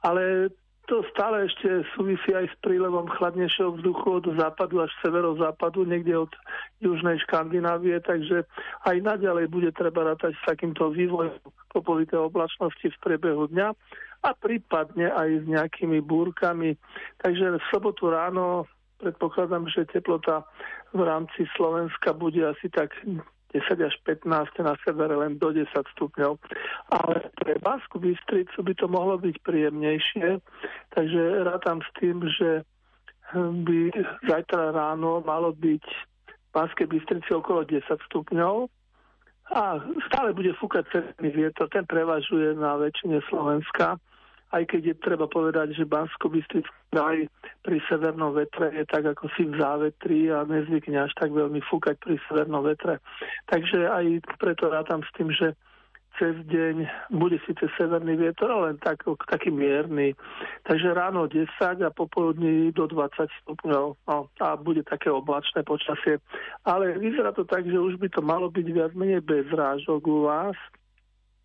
Ale 0.00 0.48
to 0.90 1.06
stále 1.14 1.46
ešte 1.46 1.86
súvisí 1.94 2.34
aj 2.34 2.50
s 2.50 2.56
prílevom 2.66 3.06
chladnejšieho 3.06 3.78
vzduchu 3.78 4.18
od 4.18 4.26
západu 4.34 4.82
až 4.82 4.90
severozápadu, 5.06 5.86
niekde 5.86 6.26
od 6.26 6.32
južnej 6.82 7.22
Škandinávie, 7.22 8.02
takže 8.02 8.42
aj 8.90 8.96
naďalej 8.98 9.46
bude 9.54 9.70
treba 9.70 10.10
rátať 10.10 10.34
s 10.34 10.42
takýmto 10.50 10.90
vývojom 10.90 11.38
popolité 11.70 12.18
oblačnosti 12.18 12.82
v 12.82 13.00
priebehu 13.06 13.46
dňa 13.54 13.70
a 14.26 14.30
prípadne 14.34 15.14
aj 15.14 15.28
s 15.40 15.44
nejakými 15.46 16.02
búrkami. 16.02 16.74
Takže 17.22 17.62
v 17.62 17.68
sobotu 17.70 18.10
ráno 18.10 18.66
predpokladám, 18.98 19.70
že 19.70 19.86
teplota 19.86 20.42
v 20.90 21.06
rámci 21.06 21.46
Slovenska 21.54 22.10
bude 22.18 22.42
asi 22.42 22.66
tak 22.66 22.90
10 23.50 23.82
až 23.82 23.94
15, 24.06 24.30
na 24.62 24.74
severe 24.86 25.14
len 25.18 25.38
do 25.38 25.50
10 25.50 25.66
stupňov. 25.98 26.38
Ale 26.90 27.30
pre 27.34 27.58
Basku 27.58 27.98
Bystricu 27.98 28.62
by 28.62 28.72
to 28.78 28.86
mohlo 28.86 29.18
byť 29.18 29.36
príjemnejšie, 29.42 30.38
takže 30.94 31.22
rátam 31.42 31.82
s 31.82 31.90
tým, 31.98 32.22
že 32.30 32.62
by 33.34 33.94
zajtra 34.26 34.74
ráno 34.74 35.22
malo 35.22 35.54
byť 35.54 35.84
v 36.26 36.48
Banskej 36.50 36.86
Bystrici 36.90 37.30
okolo 37.30 37.62
10 37.62 37.86
stupňov 38.10 38.66
a 39.50 39.82
stále 40.10 40.30
bude 40.34 40.54
fúkať 40.58 40.86
severný 40.90 41.30
vietor, 41.34 41.66
ten 41.70 41.86
prevažuje 41.86 42.54
na 42.54 42.78
väčšine 42.78 43.18
Slovenska 43.26 43.98
aj 44.50 44.62
keď 44.66 44.82
je 44.92 44.94
treba 44.98 45.26
povedať, 45.30 45.78
že 45.78 45.86
bansko 45.86 46.26
kraj 46.90 47.26
pri 47.62 47.78
severnom 47.86 48.34
vetre 48.34 48.74
je 48.74 48.84
tak 48.86 49.06
ako 49.06 49.30
si 49.38 49.46
v 49.46 49.54
závetri 49.54 50.26
a 50.34 50.42
nezvykne 50.42 51.06
až 51.06 51.12
tak 51.14 51.30
veľmi 51.30 51.62
fúkať 51.70 51.96
pri 52.02 52.18
severnom 52.26 52.66
vetre. 52.66 52.98
Takže 53.46 53.86
aj 53.86 54.04
preto 54.42 54.66
rátam 54.66 55.06
s 55.06 55.10
tým, 55.14 55.30
že 55.30 55.54
cez 56.18 56.34
deň 56.52 56.84
bude 57.16 57.38
síce 57.46 57.64
severný 57.78 58.18
vietor, 58.18 58.50
ale 58.50 58.74
len 58.74 58.78
tak, 58.82 59.06
taký 59.30 59.48
mierny. 59.48 60.12
Takže 60.68 60.92
ráno 60.92 61.30
10 61.30 61.46
a 61.80 61.90
popoludní 61.94 62.74
do 62.76 62.84
20 62.84 63.30
stupňov 63.40 63.86
no, 64.04 64.18
a 64.42 64.48
bude 64.58 64.82
také 64.82 65.08
oblačné 65.08 65.62
počasie. 65.62 66.18
Ale 66.66 66.98
vyzerá 66.98 67.32
to 67.32 67.46
tak, 67.48 67.64
že 67.64 67.78
už 67.78 67.96
by 67.96 68.12
to 68.12 68.20
malo 68.20 68.50
byť 68.50 68.66
viac 68.68 68.92
menej 68.92 69.22
bez 69.24 69.46
rážok 69.48 70.02
u 70.04 70.28
vás 70.28 70.58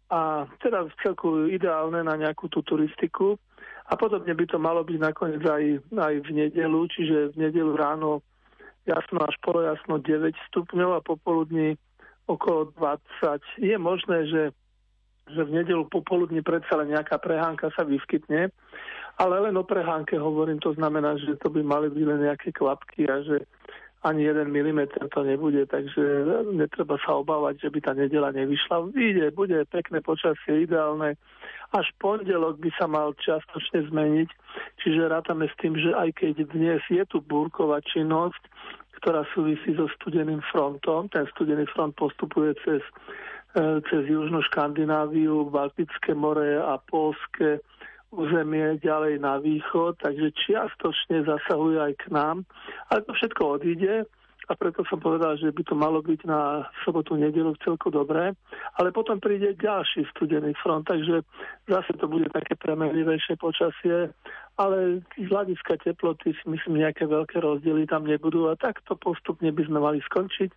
a 0.09 0.45
teda 0.61 0.85
celku 1.01 1.49
ideálne 1.49 2.05
na 2.05 2.13
nejakú 2.13 2.45
tú 2.49 2.61
turistiku. 2.61 3.41
A 3.85 3.93
podobne 3.97 4.33
by 4.33 4.45
to 4.49 4.57
malo 4.57 4.81
byť 4.81 4.97
nakoniec 4.97 5.41
aj, 5.45 5.63
aj 5.93 6.15
v 6.25 6.29
nedelu, 6.33 6.79
čiže 6.89 7.33
v 7.33 7.49
nedelu 7.49 7.73
ráno 7.77 8.25
jasno 8.85 9.21
až 9.25 9.33
polojasno 9.41 10.01
9 10.01 10.33
stupňov 10.49 10.89
a 10.97 11.05
popoludní 11.05 11.77
okolo 12.25 12.73
20. 12.77 13.61
Je 13.61 13.77
možné, 13.77 14.25
že, 14.29 14.43
že 15.29 15.41
v 15.45 15.61
nedelu 15.61 15.85
popoludní 15.89 16.41
predsa 16.41 16.77
len 16.77 16.93
nejaká 16.93 17.17
prehánka 17.21 17.69
sa 17.73 17.85
vyskytne, 17.85 18.49
ale 19.15 19.35
len 19.41 19.55
o 19.57 19.65
prehánke 19.65 20.17
hovorím, 20.17 20.61
to 20.61 20.73
znamená, 20.73 21.17
že 21.21 21.37
to 21.41 21.49
by 21.49 21.61
mali 21.61 21.87
byť 21.89 22.03
len 22.05 22.19
nejaké 22.29 22.49
kvapky 22.53 23.05
a 23.09 23.21
že 23.21 23.45
ani 24.05 24.23
jeden 24.29 24.53
milimeter 24.53 25.09
to 25.09 25.25
nebude, 25.25 25.65
takže 25.65 26.01
netreba 26.53 27.01
sa 27.01 27.25
obávať, 27.25 27.65
že 27.65 27.69
by 27.73 27.79
tá 27.81 27.91
nedela 27.97 28.29
nevyšla. 28.29 28.93
Vyjde, 28.93 29.33
bude 29.33 29.57
pekné 29.65 30.05
počasie, 30.05 30.69
ideálne. 30.69 31.17
Až 31.73 31.89
pondelok 31.97 32.61
by 32.61 32.69
sa 32.77 32.85
mal 32.85 33.17
čiastočne 33.17 33.89
zmeniť, 33.89 34.29
čiže 34.85 35.09
rátame 35.09 35.49
s 35.49 35.55
tým, 35.57 35.73
že 35.73 35.89
aj 35.97 36.21
keď 36.21 36.35
dnes 36.53 36.81
je 36.85 37.01
tu 37.09 37.17
búrková 37.25 37.81
činnosť, 37.81 38.45
ktorá 39.01 39.25
súvisí 39.33 39.73
so 39.73 39.89
studeným 39.97 40.45
frontom, 40.53 41.09
ten 41.09 41.25
studený 41.33 41.65
front 41.73 41.97
postupuje 41.97 42.53
cez, 42.61 42.85
e, 43.57 43.81
cez 43.89 44.01
Južnú 44.05 44.45
Škandináviu, 44.53 45.49
Baltické 45.49 46.13
more 46.13 46.61
a 46.61 46.77
Polské 46.77 47.57
územie 48.13 48.77
ďalej 48.81 49.21
na 49.21 49.41
východ, 49.41 49.97
takže 50.01 50.35
čiastočne 50.45 51.25
zasahuje 51.25 51.77
aj 51.81 51.93
k 52.01 52.05
nám. 52.13 52.45
Ale 52.91 53.05
to 53.05 53.11
všetko 53.13 53.59
odíde 53.59 54.05
a 54.45 54.53
preto 54.53 54.85
som 54.85 55.01
povedal, 55.01 55.41
že 55.41 55.49
by 55.49 55.63
to 55.65 55.73
malo 55.73 56.05
byť 56.05 56.21
na 56.29 56.69
sobotu, 56.85 57.17
nedelu 57.17 57.57
celko 57.65 57.89
dobré. 57.89 58.37
Ale 58.77 58.93
potom 58.93 59.17
príde 59.17 59.57
ďalší 59.57 60.05
studený 60.13 60.53
front, 60.61 60.85
takže 60.85 61.25
zase 61.65 61.91
to 61.97 62.05
bude 62.05 62.29
také 62.29 62.53
premenlivejšie 62.53 63.41
počasie, 63.41 64.13
ale 64.61 65.01
z 65.17 65.25
hľadiska 65.25 65.81
teploty 65.81 66.37
si 66.37 66.45
myslím, 66.45 66.85
nejaké 66.85 67.09
veľké 67.09 67.41
rozdiely 67.41 67.89
tam 67.89 68.05
nebudú 68.05 68.53
a 68.53 68.59
takto 68.59 68.93
postupne 68.93 69.49
by 69.49 69.63
sme 69.65 69.81
mali 69.81 69.99
skončiť 70.05 70.49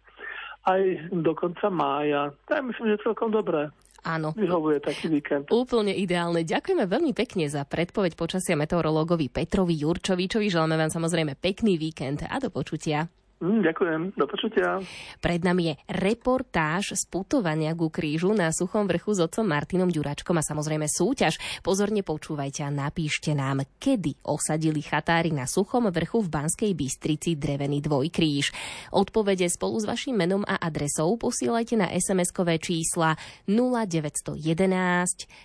aj 0.68 0.80
do 1.24 1.32
konca 1.32 1.72
mája. 1.72 2.28
Tak 2.44 2.60
myslím, 2.68 2.92
že 2.92 3.04
celkom 3.08 3.32
dobré. 3.32 3.72
Áno. 4.06 4.30
Vyhovuje 4.38 4.78
taký 4.78 5.10
víkend. 5.10 5.50
Úplne 5.50 5.90
ideálne. 5.90 6.46
Ďakujeme 6.46 6.86
veľmi 6.86 7.12
pekne 7.12 7.50
za 7.50 7.66
predpoveď 7.66 8.14
počasia 8.14 8.54
meteorológovi 8.54 9.26
Petrovi 9.26 9.74
Jurčovičovi. 9.74 10.46
Želáme 10.46 10.78
vám 10.78 10.90
samozrejme 10.92 11.34
pekný 11.34 11.74
víkend 11.76 12.22
a 12.22 12.38
do 12.38 12.48
počutia. 12.48 13.10
Mm, 13.38 13.62
ďakujem, 13.62 14.18
do 14.18 14.26
počutia. 14.26 14.82
Pred 15.22 15.46
nami 15.46 15.70
je 15.70 15.74
reportáž 15.86 16.98
z 16.98 17.06
putovania 17.06 17.70
ku 17.70 17.86
krížu 17.86 18.34
na 18.34 18.50
Suchom 18.50 18.90
vrchu 18.90 19.14
s 19.14 19.22
otcom 19.22 19.46
Martinom 19.46 19.86
Ďuračkom 19.86 20.34
a 20.34 20.42
samozrejme 20.42 20.90
súťaž. 20.90 21.38
Pozorne 21.62 22.02
počúvajte 22.02 22.66
a 22.66 22.74
napíšte 22.74 23.38
nám, 23.38 23.62
kedy 23.78 24.26
osadili 24.26 24.82
chatári 24.82 25.30
na 25.30 25.46
Suchom 25.46 25.86
vrchu 25.86 26.26
v 26.26 26.34
Banskej 26.34 26.74
Bystrici 26.74 27.38
drevený 27.38 27.78
dvojkríž. 27.78 28.50
Odpovede 28.90 29.46
spolu 29.46 29.78
s 29.78 29.86
vašim 29.86 30.18
menom 30.18 30.42
a 30.42 30.58
adresou 30.58 31.14
posielajte 31.14 31.78
na 31.78 31.94
SMS-kové 31.94 32.58
čísla 32.58 33.14
0911 33.46 34.34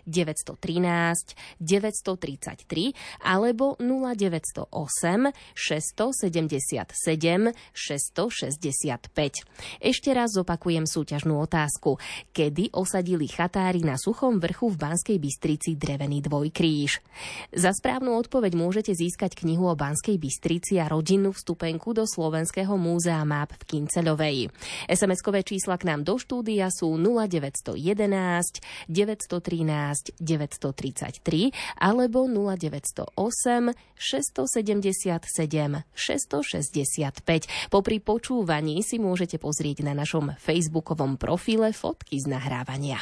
913 0.09 1.61
933 1.61 3.21
alebo 3.21 3.77
0908 3.77 5.29
677 5.53 7.53
665. 7.83 9.43
Ešte 9.83 10.09
raz 10.15 10.31
zopakujem 10.31 10.87
súťažnú 10.87 11.35
otázku. 11.43 11.99
Kedy 12.31 12.71
osadili 12.71 13.27
chatári 13.27 13.83
na 13.83 13.99
Suchom 13.99 14.39
vrchu 14.39 14.71
v 14.71 14.79
Banskej 14.79 15.17
Bystrici 15.19 15.75
drevený 15.75 16.23
dvojkríž? 16.23 17.03
Za 17.51 17.75
správnu 17.75 18.15
odpoveď 18.15 18.55
môžete 18.55 18.95
získať 18.95 19.35
knihu 19.35 19.67
o 19.67 19.75
Banskej 19.75 20.15
Bystrici 20.15 20.79
a 20.79 20.87
rodinnú 20.87 21.35
vstupenku 21.35 21.91
do 21.91 22.07
Slovenského 22.07 22.79
múzea 22.79 23.19
map 23.27 23.51
v 23.51 23.63
Kinceľovej. 23.67 24.47
SMS-kové 24.87 25.43
čísla 25.43 25.75
k 25.75 25.91
nám 25.91 26.07
do 26.07 26.15
štúdia 26.15 26.71
sú 26.71 26.95
0911 26.95 28.63
913 28.87 30.15
933 30.23 31.51
alebo 31.75 32.23
0908 32.31 33.75
677 33.99 35.83
665. 35.91 37.71
Popri 37.73 37.97
počúvaní 37.97 38.85
si 38.85 39.01
môžete 39.01 39.41
pozrieť 39.41 39.81
na 39.81 39.97
našom 39.97 40.37
facebookovom 40.37 41.17
profile 41.17 41.73
fotky 41.73 42.21
z 42.21 42.29
nahrávania. 42.29 43.01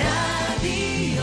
Radio. 0.00 1.17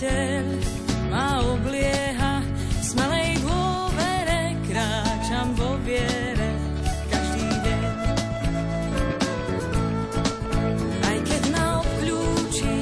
priateľ 0.00 0.48
ma 1.12 1.44
oblieha, 1.44 2.40
v 2.40 2.80
smelej 2.80 3.36
dôvere 3.44 4.56
kráčam 4.64 5.52
vo 5.52 5.76
viere 5.84 6.56
každý 7.12 7.44
deň. 7.44 7.84
Aj 11.04 11.18
keď 11.20 11.42
ma 11.52 11.84
obklúči 11.84 12.76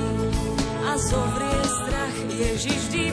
a 0.87 0.93
zovrie 1.11 1.63
strach, 1.67 2.17
Ježiš 2.31 2.79
vždy 2.87 3.08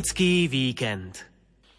Pútnický 0.00 0.48
víkend. 0.48 1.28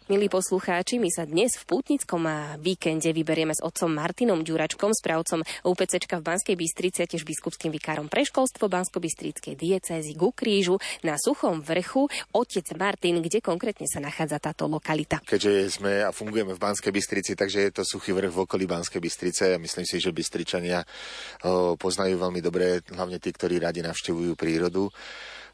Milí 0.06 0.30
poslucháči, 0.30 1.02
my 1.02 1.10
sa 1.10 1.26
dnes 1.26 1.58
v 1.58 1.66
pútnickom 1.66 2.22
víkende 2.62 3.10
vyberieme 3.10 3.50
s 3.50 3.58
otcom 3.58 3.90
Martinom 3.90 4.46
Ďuračkom, 4.46 4.94
správcom 4.94 5.42
UPCčka 5.66 6.22
v 6.22 6.26
Banskej 6.30 6.54
Bystrici 6.54 7.02
a 7.02 7.10
tiež 7.10 7.26
biskupským 7.26 7.74
vikárom 7.74 8.06
pre 8.06 8.22
školstvo 8.22 8.70
Bansko-Bystrickej 8.70 9.58
diecézy 9.58 10.14
ku 10.14 10.30
krížu 10.30 10.78
na 11.02 11.18
Suchom 11.18 11.66
vrchu. 11.66 12.06
Otec 12.30 12.70
Martin, 12.78 13.18
kde 13.18 13.42
konkrétne 13.42 13.90
sa 13.90 13.98
nachádza 13.98 14.38
táto 14.38 14.70
lokalita? 14.70 15.18
Keďže 15.26 15.82
sme 15.82 16.06
a 16.06 16.14
fungujeme 16.14 16.54
v 16.54 16.62
Banskej 16.62 16.94
Bystrici, 16.94 17.34
takže 17.34 17.58
je 17.58 17.72
to 17.74 17.82
Suchý 17.82 18.14
vrch 18.14 18.30
v 18.30 18.42
okolí 18.46 18.70
Banskej 18.70 19.02
Bystrice 19.02 19.50
a 19.50 19.58
myslím 19.58 19.82
si, 19.82 19.98
že 19.98 20.14
Bystričania 20.14 20.86
ho 21.42 21.74
poznajú 21.74 22.22
veľmi 22.22 22.38
dobre, 22.38 22.86
hlavne 22.86 23.18
tí, 23.18 23.34
ktorí 23.34 23.58
radi 23.58 23.82
navštevujú 23.82 24.38
prírodu 24.38 24.86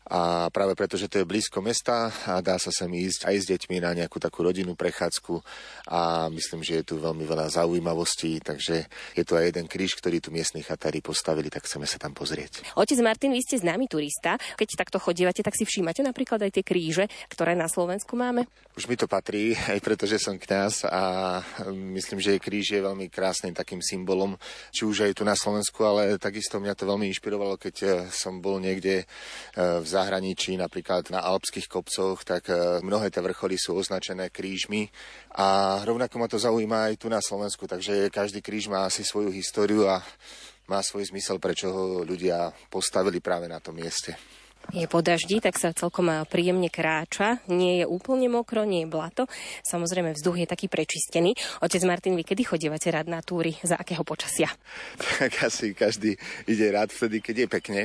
a 0.08 0.48
práve 0.48 0.72
preto, 0.72 0.96
že 0.96 1.06
to 1.06 1.20
je 1.20 1.28
blízko 1.28 1.60
mesta 1.60 2.08
a 2.24 2.40
dá 2.40 2.56
sa 2.56 2.72
sem 2.72 2.88
ísť 2.88 3.28
aj 3.28 3.36
s 3.36 3.44
deťmi 3.52 3.76
na 3.84 3.92
nejakú 3.92 4.16
takú 4.16 4.40
rodinnú 4.40 4.72
prechádzku 4.72 5.44
a 5.92 6.32
myslím, 6.32 6.64
že 6.64 6.80
je 6.80 6.84
tu 6.88 6.94
veľmi 6.96 7.28
veľa 7.28 7.52
zaujímavostí, 7.52 8.40
takže 8.40 8.88
je 8.88 9.22
tu 9.28 9.36
aj 9.36 9.52
jeden 9.52 9.68
kríž, 9.68 10.00
ktorý 10.00 10.24
tu 10.24 10.32
miestni 10.32 10.64
chatári 10.64 11.04
postavili, 11.04 11.52
tak 11.52 11.68
chceme 11.68 11.84
sa 11.84 12.00
tam 12.00 12.16
pozrieť. 12.16 12.72
Otec 12.72 12.96
Martin, 13.04 13.36
vy 13.36 13.44
ste 13.44 13.60
známy 13.60 13.84
turista. 13.84 14.40
Keď 14.56 14.80
takto 14.80 14.96
chodívate, 14.96 15.44
tak 15.44 15.52
si 15.52 15.68
všímate 15.68 16.00
napríklad 16.00 16.40
aj 16.40 16.56
tie 16.56 16.64
kríže, 16.64 17.04
ktoré 17.28 17.52
na 17.52 17.68
Slovensku 17.68 18.16
máme? 18.16 18.48
Už 18.80 18.88
mi 18.88 18.96
to 18.96 19.04
patrí, 19.04 19.52
aj 19.72 19.84
preto, 19.84 20.08
že 20.08 20.16
som 20.16 20.40
kňaz 20.40 20.88
a 20.88 21.02
myslím, 21.68 22.24
že 22.24 22.40
kríž 22.40 22.72
je 22.72 22.80
veľmi 22.80 23.12
krásnym 23.12 23.52
takým 23.52 23.84
symbolom, 23.84 24.40
či 24.72 24.88
už 24.88 25.04
aj 25.04 25.20
tu 25.20 25.28
na 25.28 25.36
Slovensku, 25.36 25.84
ale 25.84 26.16
takisto 26.16 26.56
mňa 26.56 26.72
to 26.72 26.88
veľmi 26.88 27.12
inšpirovalo, 27.12 27.60
keď 27.60 27.76
eh, 27.84 27.90
som 28.08 28.40
bol 28.40 28.56
niekde 28.56 29.04
eh, 29.04 29.06
v 29.56 29.86
zahraničí, 29.98 30.54
napríklad 30.54 31.10
na 31.10 31.26
alpských 31.26 31.66
kopcoch, 31.66 32.22
tak 32.22 32.46
e, 32.46 32.78
mnohé 32.86 33.10
tie 33.10 33.18
vrcholy 33.18 33.58
sú 33.58 33.74
označené 33.74 34.30
krížmi. 34.30 34.86
A 35.34 35.78
rovnako 35.82 36.14
ma 36.22 36.30
to 36.30 36.38
zaujíma 36.38 36.92
aj 36.92 36.94
tu 37.02 37.10
na 37.10 37.18
Slovensku, 37.18 37.66
takže 37.66 38.14
každý 38.14 38.38
kríž 38.38 38.70
má 38.70 38.86
asi 38.86 39.02
svoju 39.02 39.34
históriu 39.34 39.90
a 39.90 39.98
má 40.70 40.78
svoj 40.84 41.10
zmysel, 41.10 41.42
prečo 41.42 41.72
ho 41.74 41.84
ľudia 42.06 42.54
postavili 42.70 43.18
práve 43.18 43.50
na 43.50 43.58
tom 43.58 43.74
mieste 43.74 44.14
je 44.68 44.84
po 44.84 45.00
daždi, 45.00 45.40
tak 45.40 45.56
sa 45.56 45.72
celkom 45.72 46.28
príjemne 46.28 46.68
kráča. 46.68 47.40
Nie 47.48 47.84
je 47.84 47.86
úplne 47.88 48.28
mokro, 48.28 48.68
nie 48.68 48.84
je 48.84 48.92
blato. 48.92 49.24
Samozrejme, 49.64 50.12
vzduch 50.12 50.44
je 50.44 50.48
taký 50.48 50.68
prečistený. 50.68 51.32
Otec 51.64 51.82
Martin, 51.88 52.12
vy 52.12 52.24
kedy 52.24 52.44
chodívate 52.44 52.92
rád 52.92 53.08
na 53.08 53.24
túry? 53.24 53.56
Za 53.64 53.80
akého 53.80 54.04
počasia? 54.04 54.52
Tak 55.18 55.48
asi 55.48 55.72
každý 55.72 56.20
ide 56.44 56.68
rád 56.68 56.92
vtedy, 56.92 57.24
keď 57.24 57.34
je 57.44 57.48
pekne. 57.48 57.80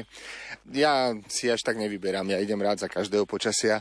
Ja 0.76 1.16
si 1.32 1.48
až 1.48 1.64
tak 1.64 1.80
nevyberám. 1.80 2.28
Ja 2.28 2.44
idem 2.44 2.60
rád 2.60 2.84
za 2.84 2.92
každého 2.92 3.24
počasia, 3.24 3.80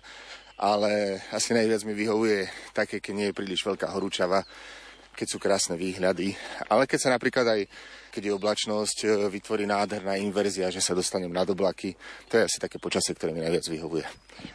ale 0.55 1.19
asi 1.35 1.59
najviac 1.59 1.83
mi 1.83 1.99
vyhovuje 1.99 2.47
také, 2.71 3.03
keď 3.03 3.15
nie 3.19 3.27
je 3.31 3.37
príliš 3.37 3.67
veľká 3.67 3.91
horúčava, 3.91 4.47
keď 5.19 5.27
sú 5.27 5.43
krásne 5.43 5.75
výhľady. 5.75 6.39
Ale 6.71 6.87
keď 6.87 6.99
sa 7.03 7.11
napríklad 7.11 7.47
aj 7.51 7.61
keď 8.13 8.29
je 8.29 8.37
oblačnosť, 8.37 8.99
e, 9.03 9.07
vytvorí 9.33 9.65
nádherná 9.65 10.21
inverzia, 10.21 10.69
že 10.69 10.85
sa 10.85 10.93
dostanem 10.93 11.33
nad 11.33 11.49
oblaky. 11.49 11.97
To 12.29 12.37
je 12.37 12.45
asi 12.45 12.61
také 12.61 12.77
počasie, 12.77 13.17
ktoré 13.17 13.33
mi 13.33 13.41
najviac 13.41 13.65
vyhovuje. 13.73 14.05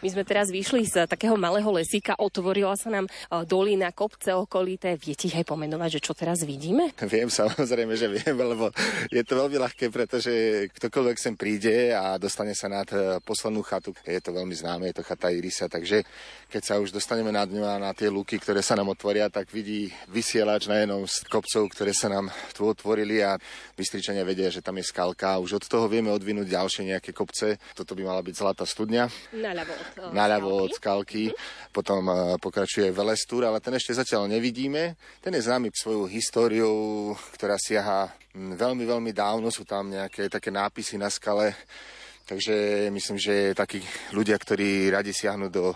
My 0.05 0.09
sme 0.13 0.21
teraz 0.21 0.53
vyšli 0.53 0.85
z 0.85 1.09
takého 1.09 1.33
malého 1.33 1.65
lesíka, 1.73 2.13
otvorila 2.21 2.77
sa 2.77 2.93
nám 2.93 3.09
e, 3.09 3.11
dolina, 3.49 3.89
kopce 3.89 4.37
okolité. 4.37 4.93
Viete 4.93 5.25
aj 5.33 5.41
pomenovať, 5.49 5.97
že 5.97 6.03
čo 6.05 6.13
teraz 6.13 6.45
vidíme? 6.45 6.93
Viem, 7.17 7.33
samozrejme, 7.33 7.97
že 7.97 8.05
viem, 8.11 8.37
lebo 8.37 8.69
je 9.09 9.23
to 9.25 9.33
veľmi 9.33 9.57
ľahké, 9.57 9.89
pretože 9.89 10.31
ktokoľvek 10.77 11.17
sem 11.17 11.33
príde 11.33 11.95
a 11.97 12.21
dostane 12.21 12.53
sa 12.53 12.69
nad 12.69 12.85
e, 12.93 13.17
poslednú 13.25 13.65
chatu, 13.65 13.97
je 14.05 14.21
to 14.21 14.29
veľmi 14.29 14.53
známe, 14.53 14.85
je 14.93 15.01
to 15.01 15.07
chata 15.07 15.33
Irisa, 15.33 15.65
takže 15.65 16.05
keď 16.51 16.61
sa 16.61 16.75
už 16.77 16.93
dostaneme 16.93 17.33
nad 17.33 17.47
ňu 17.49 17.63
a 17.65 17.81
na 17.81 17.91
tie 17.95 18.11
luky, 18.11 18.37
ktoré 18.37 18.61
sa 18.61 18.77
nám 18.77 18.91
otvoria, 18.93 19.31
tak 19.31 19.49
vidí 19.49 19.89
vysielač 20.11 20.67
na 20.67 20.83
jednom 20.83 21.07
z 21.07 21.23
kopcov, 21.31 21.63
ktoré 21.71 21.95
sa 21.95 22.11
nám 22.11 22.27
tu 22.51 22.67
otvorili 22.67 23.23
a 23.23 23.39
Bystričania 23.77 24.25
vedia, 24.25 24.49
že 24.49 24.65
tam 24.65 24.77
je 24.81 24.85
skalka. 24.85 25.37
Už 25.37 25.61
od 25.61 25.65
toho 25.65 25.85
vieme 25.85 26.09
odvinúť 26.09 26.47
ďalšie 26.49 26.83
nejaké 26.95 27.13
kopce. 27.13 27.61
Toto 27.77 27.93
by 27.93 28.03
mala 28.07 28.21
byť 28.25 28.35
Zlatá 28.35 28.65
studňa. 28.65 29.05
Naľavo 29.37 29.73
od, 29.73 29.87
uh, 30.01 30.11
Naľavo 30.13 30.51
od 30.65 30.71
skalky. 30.75 31.29
Potom 31.69 32.01
uh, 32.07 32.35
pokračuje 32.41 32.89
Velestúr, 32.89 33.45
ale 33.45 33.61
ten 33.61 33.75
ešte 33.77 33.93
zatiaľ 33.97 34.25
nevidíme. 34.31 34.97
Ten 35.21 35.33
je 35.37 35.45
známy 35.45 35.69
svojou 35.73 36.09
históriou, 36.09 37.13
ktorá 37.37 37.55
siaha 37.61 38.11
veľmi, 38.33 38.83
veľmi 38.85 39.11
dávno. 39.13 39.53
Sú 39.53 39.65
tam 39.65 39.89
nejaké 39.93 40.27
také 40.27 40.49
nápisy 40.49 40.97
na 40.97 41.13
skale. 41.13 41.53
Takže 42.27 42.87
myslím, 42.91 43.15
že 43.15 43.55
takí 43.55 43.79
ľudia, 44.11 44.35
ktorí 44.35 44.91
radi 44.91 45.15
siahnu 45.15 45.47
do 45.47 45.71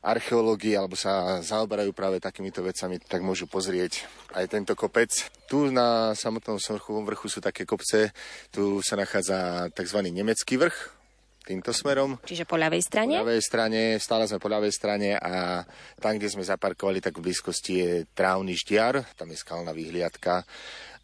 archeológie 0.00 0.76
alebo 0.76 0.96
sa 0.96 1.44
zaoberajú 1.44 1.92
práve 1.92 2.20
takýmito 2.20 2.64
vecami, 2.64 2.96
tak 3.00 3.20
môžu 3.20 3.44
pozrieť 3.44 4.08
aj 4.32 4.48
tento 4.48 4.72
kopec. 4.72 5.12
Tu 5.44 5.68
na 5.68 6.16
samotnom 6.16 6.56
Sorchovom 6.56 7.04
vrchu 7.04 7.28
sú 7.28 7.40
také 7.44 7.68
kopce, 7.68 8.12
tu 8.48 8.80
sa 8.80 8.96
nachádza 8.96 9.68
tzv. 9.76 9.98
nemecký 10.08 10.56
vrch, 10.56 11.00
týmto 11.44 11.74
smerom. 11.74 12.16
Čiže 12.24 12.46
po 12.46 12.56
ľavej 12.56 12.82
strane? 12.84 13.20
Po 13.20 13.26
ľavej 13.26 13.44
strane, 13.44 13.80
stále 14.00 14.24
sme 14.24 14.38
po 14.38 14.48
ľavej 14.48 14.72
strane 14.72 15.18
a 15.18 15.66
tam, 15.98 16.16
kde 16.16 16.32
sme 16.32 16.46
zaparkovali, 16.46 17.02
tak 17.04 17.18
v 17.18 17.26
blízkosti 17.26 17.72
je 17.76 17.90
trávny 18.14 18.56
ždiar, 18.56 19.04
tam 19.18 19.28
je 19.34 19.38
skalná 19.40 19.74
vyhliadka 19.74 20.46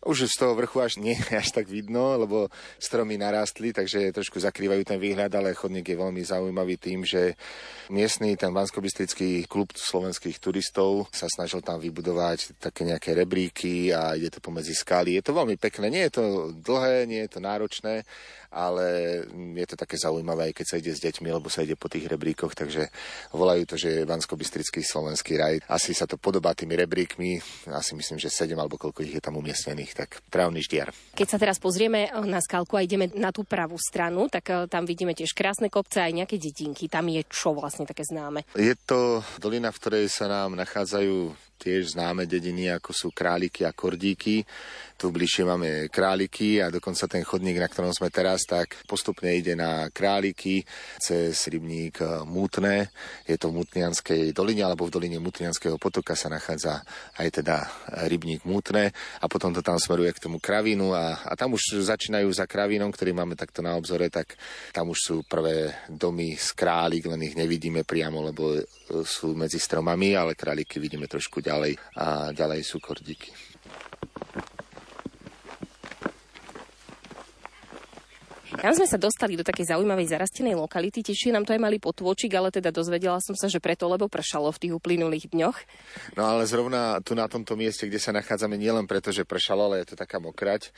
už 0.05 0.29
z 0.29 0.37
toho 0.39 0.55
vrchu 0.55 0.79
až 0.83 1.01
nie 1.01 1.17
až 1.33 1.51
tak 1.51 1.67
vidno, 1.67 2.15
lebo 2.19 2.53
stromy 2.79 3.19
narastli, 3.19 3.73
takže 3.73 4.13
trošku 4.13 4.39
zakrývajú 4.39 4.83
ten 4.87 4.99
výhľad, 5.01 5.33
ale 5.35 5.57
chodník 5.57 5.89
je 5.89 5.99
veľmi 5.99 6.23
zaujímavý 6.23 6.77
tým, 6.77 7.03
že 7.03 7.35
miestny 7.91 8.37
ten 8.37 8.53
bansko 8.53 8.83
klub 9.49 9.73
slovenských 9.75 10.39
turistov 10.39 11.11
sa 11.11 11.27
snažil 11.27 11.63
tam 11.63 11.83
vybudovať 11.83 12.61
také 12.61 12.87
nejaké 12.87 13.15
rebríky 13.15 13.91
a 13.91 14.15
ide 14.15 14.31
to 14.31 14.39
pomedzi 14.39 14.75
skaly. 14.75 15.19
Je 15.19 15.25
to 15.25 15.35
veľmi 15.35 15.57
pekné, 15.59 15.91
nie 15.91 16.05
je 16.07 16.13
to 16.19 16.25
dlhé, 16.55 17.07
nie 17.07 17.27
je 17.27 17.31
to 17.33 17.41
náročné, 17.43 18.07
ale 18.57 19.21
je 19.59 19.67
to 19.69 19.77
také 19.77 20.01
zaujímavé, 20.01 20.51
aj 20.51 20.55
keď 20.57 20.67
sa 20.67 20.81
ide 20.81 20.93
s 20.97 21.05
deťmi, 21.05 21.29
lebo 21.29 21.53
sa 21.53 21.61
ide 21.61 21.77
po 21.77 21.93
tých 21.93 22.09
rebríkoch, 22.09 22.57
takže 22.57 22.89
volajú 23.37 23.63
to, 23.69 23.77
že 23.77 24.01
je 24.01 24.09
bansko 24.09 24.39
slovenský 24.81 25.37
raj. 25.37 25.61
Asi 25.69 25.93
sa 25.93 26.09
to 26.09 26.17
podobá 26.17 26.57
tými 26.57 26.73
rebríkmi, 26.73 27.37
asi 27.69 27.93
myslím, 27.93 28.17
že 28.17 28.33
sedem 28.33 28.57
alebo 28.57 28.81
koľko 28.81 29.05
ich 29.05 29.19
je 29.19 29.23
tam 29.23 29.37
umiestnených, 29.37 29.86
tak 29.93 30.25
trávny 30.33 30.65
ždiar. 30.65 30.91
Keď 31.15 31.29
sa 31.29 31.39
teraz 31.39 31.61
pozrieme 31.61 32.11
na 32.25 32.41
skalku 32.43 32.75
a 32.75 32.83
ideme 32.83 33.13
na 33.15 33.31
tú 33.31 33.47
pravú 33.47 33.77
stranu, 33.79 34.27
tak 34.27 34.45
eh, 34.51 34.67
tam 34.67 34.89
vidíme 34.89 35.13
tiež 35.13 35.37
krásne 35.37 35.69
kopce 35.69 36.03
aj 36.03 36.17
nejaké 36.17 36.41
dedinky. 36.41 36.91
Tam 36.91 37.07
je 37.07 37.23
čo 37.29 37.53
vlastne 37.53 37.85
také 37.85 38.03
známe? 38.03 38.49
Je 38.57 38.75
to 38.89 39.23
dolina, 39.39 39.71
v 39.71 39.81
ktorej 39.83 40.07
sa 40.09 40.27
nám 40.27 40.57
nachádzajú 40.57 41.47
tiež 41.57 41.97
známe 41.97 42.29
dediny, 42.29 42.69
ako 42.77 42.93
sú 42.93 43.09
králiky 43.11 43.65
a 43.65 43.73
kordíky. 43.73 44.45
Tu 44.97 45.13
bližšie 45.13 45.45
máme 45.45 45.93
králiky 45.93 46.61
a 46.61 46.73
dokonca 46.73 47.05
ten 47.05 47.21
chodník, 47.21 47.61
na 47.61 47.69
ktorom 47.69 47.93
sme 47.93 48.09
teraz, 48.09 48.49
tak 48.49 48.81
postupne 48.89 49.29
ide 49.33 49.53
na 49.53 49.93
králiky 49.93 50.65
cez 51.01 51.37
rybník 51.53 52.01
e, 52.01 52.25
Mútne. 52.25 52.93
Je 53.29 53.37
to 53.37 53.53
v 53.53 53.61
Mutnianskej 53.61 54.33
doline, 54.33 54.65
alebo 54.65 54.89
v 54.89 54.95
doline 54.97 55.21
Mutnianského 55.21 55.77
potoka 55.77 56.17
sa 56.17 56.33
nachádza 56.33 56.81
aj 57.21 57.29
teda 57.29 57.57
rybník 58.09 58.49
Mútne 58.49 58.93
a 59.21 59.27
potom 59.29 59.53
to 59.53 59.61
tam 59.61 59.76
smeruje 59.79 60.13
k 60.13 60.23
tomu 60.29 60.41
kravínu 60.41 60.93
a, 60.97 61.23
a 61.27 61.33
tam 61.39 61.55
už 61.55 61.85
začínajú 61.85 62.29
za 62.33 62.49
kravínom, 62.49 62.91
ktorý 62.91 63.13
máme 63.13 63.39
takto 63.39 63.61
na 63.61 63.77
obzore, 63.77 64.09
tak 64.09 64.35
tam 64.73 64.91
už 64.91 64.99
sú 64.99 65.17
prvé 65.25 65.87
domy 65.89 66.35
z 66.37 66.51
králik, 66.57 67.07
len 67.07 67.23
ich 67.25 67.39
nevidíme 67.39 67.85
priamo, 67.87 68.25
lebo 68.25 68.57
e, 68.57 68.63
sú 69.05 69.37
medzi 69.37 69.61
stromami, 69.61 70.17
ale 70.17 70.39
králiky 70.39 70.81
vidíme 70.81 71.07
trošku 71.07 71.45
ďalej 71.45 71.77
a 71.97 72.33
ďalej 72.33 72.61
sú 72.65 72.81
kordíky. 72.81 73.31
Tam 78.55 78.73
sme 78.73 78.87
sa 78.87 78.95
dostali 78.95 79.35
do 79.35 79.43
takej 79.43 79.75
zaujímavej 79.75 80.07
zarastenej 80.15 80.55
lokality, 80.55 81.03
tešie 81.03 81.35
nám 81.35 81.43
to 81.43 81.53
aj 81.53 81.61
malý 81.61 81.83
potôčik, 81.83 82.31
ale 82.39 82.55
teda 82.55 82.71
dozvedela 82.71 83.19
som 83.19 83.35
sa, 83.35 83.51
že 83.51 83.59
preto, 83.59 83.91
lebo 83.91 84.07
pršalo 84.07 84.55
v 84.55 84.61
tých 84.63 84.73
uplynulých 84.79 85.35
dňoch. 85.35 85.59
No 86.15 86.23
ale 86.23 86.47
zrovna 86.47 87.03
tu 87.03 87.19
na 87.19 87.27
tomto 87.27 87.59
mieste, 87.59 87.91
kde 87.91 87.99
sa 87.99 88.15
nachádzame, 88.15 88.55
nielen 88.55 88.87
preto, 88.87 89.11
že 89.11 89.27
pršalo, 89.27 89.67
ale 89.67 89.83
je 89.83 89.95
to 89.95 89.97
taká 89.99 90.23
mokrať, 90.23 90.71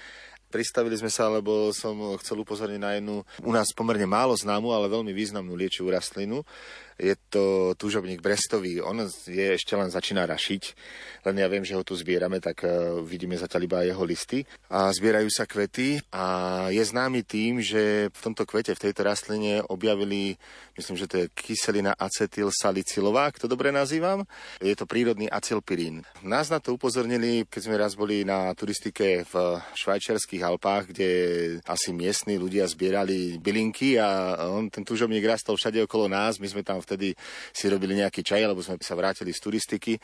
Pristavili 0.49 0.97
sme 0.97 1.13
sa, 1.13 1.29
lebo 1.29 1.77
som 1.77 2.17
chcel 2.25 2.41
upozorniť 2.41 2.81
na 2.81 2.97
jednu 2.97 3.21
u 3.45 3.53
nás 3.53 3.69
pomerne 3.77 4.09
málo 4.09 4.33
známu, 4.33 4.73
ale 4.73 4.89
veľmi 4.89 5.13
významnú 5.13 5.53
liečivú 5.53 5.93
rastlinu. 5.93 6.41
Je 6.99 7.15
to 7.31 7.79
túžobník 7.79 8.19
brestový. 8.19 8.83
On 8.83 8.99
je 9.31 9.55
ešte 9.55 9.79
len 9.79 9.87
začína 9.87 10.27
rašiť, 10.27 10.63
len 11.31 11.39
ja 11.39 11.47
viem, 11.47 11.63
že 11.63 11.79
ho 11.79 11.87
tu 11.87 11.95
zbierame, 11.95 12.43
tak 12.43 12.67
uh, 12.67 12.99
vidíme 13.07 13.39
zatiaľ 13.39 13.63
iba 13.71 13.87
jeho 13.87 14.03
listy. 14.03 14.43
A 14.67 14.91
zbierajú 14.91 15.31
sa 15.31 15.47
kvety 15.47 16.03
a 16.11 16.27
je 16.75 16.83
známy 16.83 17.23
tým, 17.23 17.63
že 17.63 18.11
v 18.11 18.21
tomto 18.21 18.43
kvete, 18.43 18.75
v 18.75 18.91
tejto 18.91 19.07
rastline 19.07 19.63
objavili, 19.71 20.35
myslím, 20.75 20.97
že 20.99 21.07
to 21.07 21.17
je 21.23 21.31
kyselina 21.31 21.95
acetylsalicylová, 21.95 23.31
ak 23.31 23.39
to 23.39 23.47
dobre 23.47 23.71
nazývam. 23.71 24.27
Je 24.59 24.75
to 24.75 24.83
prírodný 24.83 25.31
acylpirín. 25.31 26.03
Nás 26.27 26.51
na 26.51 26.59
to 26.59 26.75
upozornili, 26.75 27.47
keď 27.47 27.61
sme 27.63 27.77
raz 27.79 27.95
boli 27.95 28.27
na 28.27 28.51
turistike 28.59 29.23
v 29.23 29.35
švajčiarských 29.79 30.43
Alpách, 30.43 30.91
kde 30.91 31.09
asi 31.63 31.95
miestni 31.95 32.43
ľudia 32.43 32.67
zbierali 32.67 33.39
bylinky 33.39 34.03
a 34.03 34.35
on, 34.51 34.67
ten 34.67 34.83
túžobník 34.83 35.23
rastol 35.23 35.55
všade 35.55 35.79
okolo 35.87 36.11
nás. 36.11 36.43
My 36.43 36.51
sme 36.51 36.67
tam 36.67 36.83
vtedy 36.89 37.13
si 37.53 37.69
robili 37.69 38.01
nejaký 38.01 38.25
čaj, 38.25 38.49
lebo 38.49 38.65
sme 38.65 38.81
sa 38.81 38.97
vrátili 38.97 39.37
z 39.37 39.41
turistiky. 39.45 39.95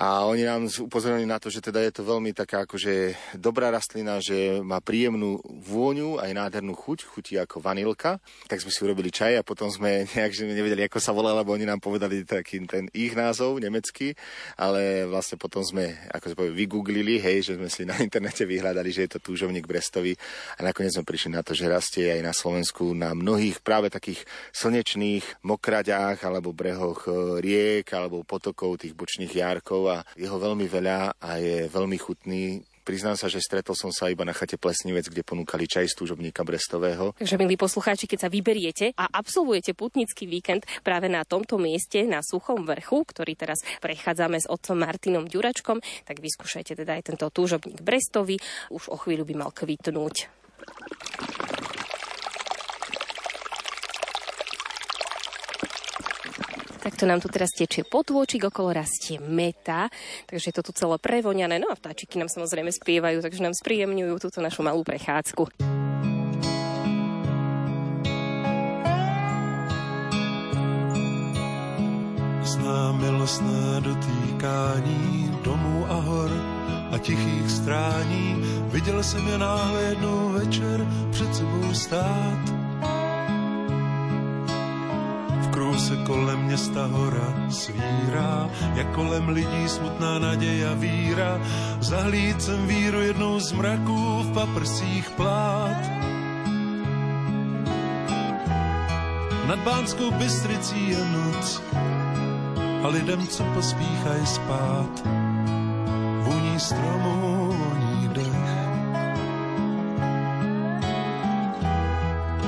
A 0.00 0.24
oni 0.24 0.48
nám 0.48 0.72
upozornili 0.88 1.28
na 1.28 1.36
to, 1.36 1.52
že 1.52 1.60
teda 1.60 1.84
je 1.84 1.92
to 1.92 2.02
veľmi 2.02 2.32
taká 2.32 2.64
akože 2.64 3.12
dobrá 3.36 3.68
rastlina, 3.68 4.24
že 4.24 4.64
má 4.64 4.80
príjemnú 4.80 5.36
vôňu, 5.44 6.16
aj 6.16 6.32
nádhernú 6.32 6.72
chuť, 6.72 7.04
chutí 7.04 7.36
ako 7.36 7.60
vanilka. 7.60 8.16
Tak 8.48 8.64
sme 8.64 8.72
si 8.72 8.80
urobili 8.88 9.12
čaj 9.12 9.36
a 9.36 9.44
potom 9.44 9.68
sme 9.68 10.02
nejak 10.16 10.32
že 10.32 10.48
nevedeli, 10.48 10.88
ako 10.88 10.96
sa 10.96 11.12
volá, 11.12 11.36
lebo 11.36 11.52
oni 11.52 11.68
nám 11.68 11.84
povedali 11.84 12.24
taký 12.24 12.64
ten 12.64 12.88
ich 12.96 13.12
názov, 13.12 13.60
nemecký, 13.60 14.16
ale 14.56 15.04
vlastne 15.04 15.36
potom 15.36 15.60
sme, 15.60 15.92
ako 16.08 16.24
sa 16.24 16.34
povie, 16.40 16.56
vygooglili, 16.56 17.20
hej, 17.20 17.52
že 17.52 17.60
sme 17.60 17.68
si 17.68 17.84
na 17.84 18.00
internete 18.00 18.48
vyhľadali, 18.48 18.88
že 18.88 19.04
je 19.04 19.20
to 19.20 19.20
túžovník 19.20 19.68
Brestovi 19.68 20.16
a 20.56 20.64
nakoniec 20.64 20.96
sme 20.96 21.04
prišli 21.04 21.36
na 21.36 21.44
to, 21.44 21.52
že 21.52 21.68
rastie 21.68 22.08
aj 22.16 22.20
na 22.24 22.32
Slovensku 22.32 22.96
na 22.96 23.12
mnohých 23.12 23.60
práve 23.60 23.92
takých 23.92 24.24
slnečných 24.56 25.44
mokraďách 25.44 26.24
alebo 26.24 26.56
brehoch 26.56 27.04
e, 27.04 27.44
riek 27.44 27.92
alebo 27.92 28.24
potokov 28.24 28.80
tých 28.80 28.96
bočných 28.96 29.36
jarkov 29.36 29.81
a 29.88 30.04
je 30.18 30.26
ho 30.28 30.38
veľmi 30.38 30.66
veľa 30.68 31.18
a 31.18 31.30
je 31.38 31.66
veľmi 31.70 31.98
chutný. 31.98 32.62
Priznám 32.82 33.14
sa, 33.14 33.30
že 33.30 33.38
stretol 33.38 33.78
som 33.78 33.94
sa 33.94 34.10
iba 34.10 34.26
na 34.26 34.34
chate 34.34 34.58
Plesnivec, 34.58 35.06
kde 35.06 35.22
ponúkali 35.22 35.70
čaj 35.70 35.94
z 35.94 36.02
túžobníka 36.02 36.42
Brestového. 36.42 37.14
Takže, 37.14 37.38
milí 37.38 37.54
poslucháči, 37.54 38.10
keď 38.10 38.26
sa 38.26 38.28
vyberiete 38.28 38.90
a 38.98 39.06
absolvujete 39.06 39.70
putnický 39.78 40.26
víkend 40.26 40.66
práve 40.82 41.06
na 41.06 41.22
tomto 41.22 41.62
mieste, 41.62 42.02
na 42.02 42.26
Suchom 42.26 42.66
vrchu, 42.66 43.06
ktorý 43.06 43.38
teraz 43.38 43.62
prechádzame 43.78 44.42
s 44.42 44.50
otcom 44.50 44.82
Martinom 44.82 45.30
Ďuračkom, 45.30 45.78
tak 46.02 46.18
vyskúšajte 46.18 46.74
teda 46.74 46.98
aj 46.98 47.14
tento 47.14 47.30
túžobník 47.30 47.78
Brestovi. 47.86 48.42
Už 48.74 48.90
o 48.90 48.98
chvíľu 48.98 49.30
by 49.30 49.34
mal 49.46 49.54
kvitnúť. 49.54 50.26
Takto 56.82 57.06
nám 57.06 57.22
tu 57.22 57.30
teraz 57.30 57.54
tečie 57.54 57.86
potôčik, 57.86 58.42
okolo 58.50 58.74
rastie 58.74 59.22
meta, 59.22 59.86
takže 60.26 60.50
je 60.50 60.54
to 60.58 60.66
tu 60.66 60.72
celé 60.74 60.98
prevoňané. 60.98 61.62
No 61.62 61.70
a 61.70 61.78
vtáčiky 61.78 62.18
nám 62.18 62.26
samozrejme 62.26 62.74
spievajú, 62.74 63.22
takže 63.22 63.38
nám 63.38 63.54
spríjemňujú 63.54 64.18
túto 64.18 64.42
našu 64.42 64.66
malú 64.66 64.82
prechádzku. 64.82 65.46
Zná 72.42 72.92
milostné 72.98 73.62
dotýkání 73.86 75.38
domů 75.46 75.86
a 75.86 75.96
hor 76.02 76.30
a 76.90 76.98
tichých 76.98 77.50
strání. 77.50 78.42
Viděl 78.74 79.02
jsem 79.02 79.28
je 79.28 79.38
náhle 79.38 79.82
jednou 79.82 80.28
večer 80.32 80.86
před 81.10 81.34
sebou 81.34 81.74
stát 81.74 82.61
se 85.78 85.96
kolem 86.06 86.42
města 86.42 86.86
hora 86.86 87.34
svírá, 87.50 88.50
jak 88.74 88.94
kolem 88.94 89.28
lidí 89.28 89.68
smutná 89.68 90.18
naděje 90.18 90.68
a 90.68 90.74
víra. 90.74 91.40
Zahlíd 91.80 92.42
jsem 92.42 92.66
víru 92.66 93.00
jednou 93.00 93.40
z 93.40 93.52
mraků 93.52 94.22
v 94.22 94.32
paprsích 94.34 95.10
plát. 95.10 95.90
Nad 99.46 99.58
Bánskou 99.58 100.10
Bystricí 100.10 100.88
je 100.88 101.04
noc 101.04 101.62
a 102.84 102.88
lidem, 102.88 103.26
co 103.26 103.44
pospíchají 103.44 104.26
spát, 104.26 105.02
vůní 106.22 106.60
stromů 106.60 107.52
voní 107.58 108.08
dech. 108.08 108.42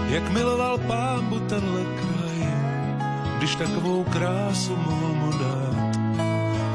Jak 0.08 0.30
miloval 0.30 0.78
pámbu 0.78 1.38
tenhle 1.38 1.82
kraj, 1.84 2.23
když 3.44 3.56
takovou 3.56 4.04
krásu 4.04 4.76
mohl 4.76 5.14
mu 5.14 5.30
dát, 5.30 5.96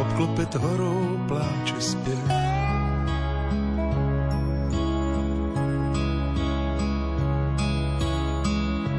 obklopit 0.01 0.55
horou 0.55 1.19
pláče 1.27 1.81
zpěv. 1.81 2.19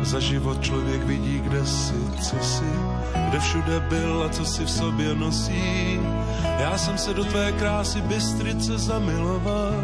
Za 0.02 0.20
život 0.20 0.62
člověk 0.62 1.02
vidí, 1.04 1.40
kde 1.40 1.66
si, 1.66 1.94
co 2.22 2.37
si, 2.38 2.72
kde 3.28 3.40
všude 3.40 3.80
byl 3.80 4.22
a 4.22 4.28
co 4.28 4.44
si 4.44 4.64
v 4.64 4.70
sobě 4.70 5.14
nosí. 5.14 6.00
Já 6.59 6.78
jsem 6.78 6.98
se 6.98 7.14
do 7.14 7.24
tvé 7.24 7.52
krásy 7.52 8.00
Bystrice 8.00 8.78
zamiloval. 8.78 9.83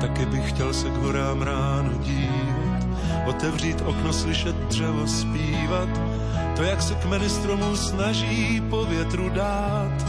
Taky 0.00 0.26
bych 0.26 0.48
chtěl 0.48 0.74
se 0.74 0.90
k 0.90 0.96
horám 0.96 1.42
ráno 1.42 1.89
otevřít 3.40 3.80
okno, 3.80 4.12
slyšet 4.12 4.56
dřevo 4.56 5.06
zpívat, 5.06 5.88
to, 6.56 6.62
jak 6.62 6.82
se 6.82 6.94
kmeny 6.94 7.28
stromů 7.28 7.76
snaží 7.76 8.62
po 8.70 8.84
větru 8.84 9.28
dát. 9.28 10.06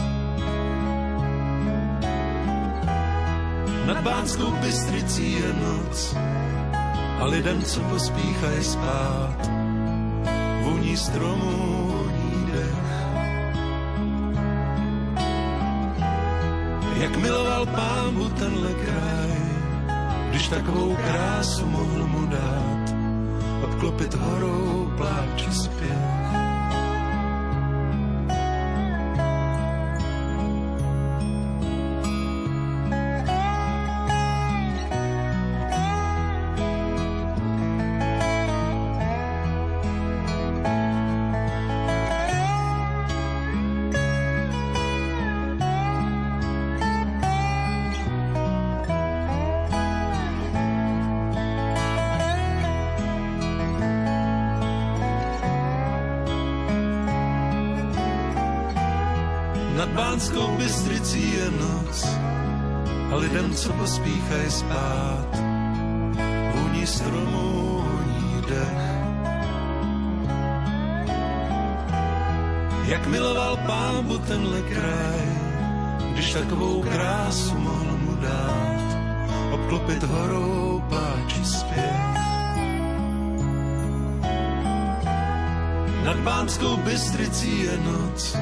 Nad 3.86 4.00
Bánskou 4.00 4.50
Bystricí 4.50 5.32
je 5.32 5.52
noc 5.52 6.16
a 7.20 7.24
lidem, 7.24 7.62
co 7.62 7.80
pospíchají 7.80 8.64
spát, 8.64 9.50
voní 10.62 10.96
stromů, 10.96 11.86
voní 11.88 12.46
dech. 12.52 12.84
Jak 16.96 17.16
miloval 17.16 17.66
pámu 17.66 18.28
tenhle 18.28 18.72
kraj, 18.72 19.36
když 20.30 20.48
takovou 20.48 20.96
krásu 20.96 21.66
mohl 21.66 22.06
mu 22.06 22.26
dát 22.26 22.81
obklopit 23.82 24.14
horou 24.14 24.90
pláč 24.96 25.42
zpět. 25.50 26.21
Banskou 59.94 60.56
Bystricí 60.56 61.32
je 61.36 61.50
noc 61.50 62.06
a 63.12 63.16
lidem, 63.16 63.54
co 63.54 63.72
pospíchají 63.72 64.50
spát, 64.50 65.28
vůní 66.54 66.86
stromů, 66.86 67.84
voní 67.84 68.42
dech. 68.48 68.92
Jak 72.88 73.06
miloval 73.06 73.56
pámbu 73.56 74.18
tenhle 74.18 74.62
kraj, 74.62 75.20
když 76.12 76.32
takovou 76.32 76.82
krásu 76.82 77.58
mohl 77.58 77.98
mu 77.98 78.16
dát, 78.16 78.96
obklopit 79.52 80.02
horou 80.02 80.82
pláči 80.88 81.44
zpět. 81.44 82.12
Nad 86.04 86.16
Bánskou 86.16 86.76
Bystricí 86.76 87.62
je 87.62 87.78
noc 87.78 88.36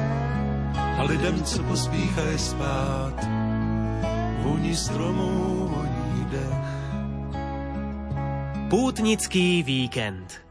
a 1.01 1.03
lidem, 1.03 1.43
co 1.43 1.63
pospíchají 1.63 2.37
spát, 2.37 3.27
voní 4.43 4.75
stromů, 4.75 5.67
voní 5.67 6.25
dech. 6.31 6.71
Pútnický 8.69 9.63
víkend 9.63 10.41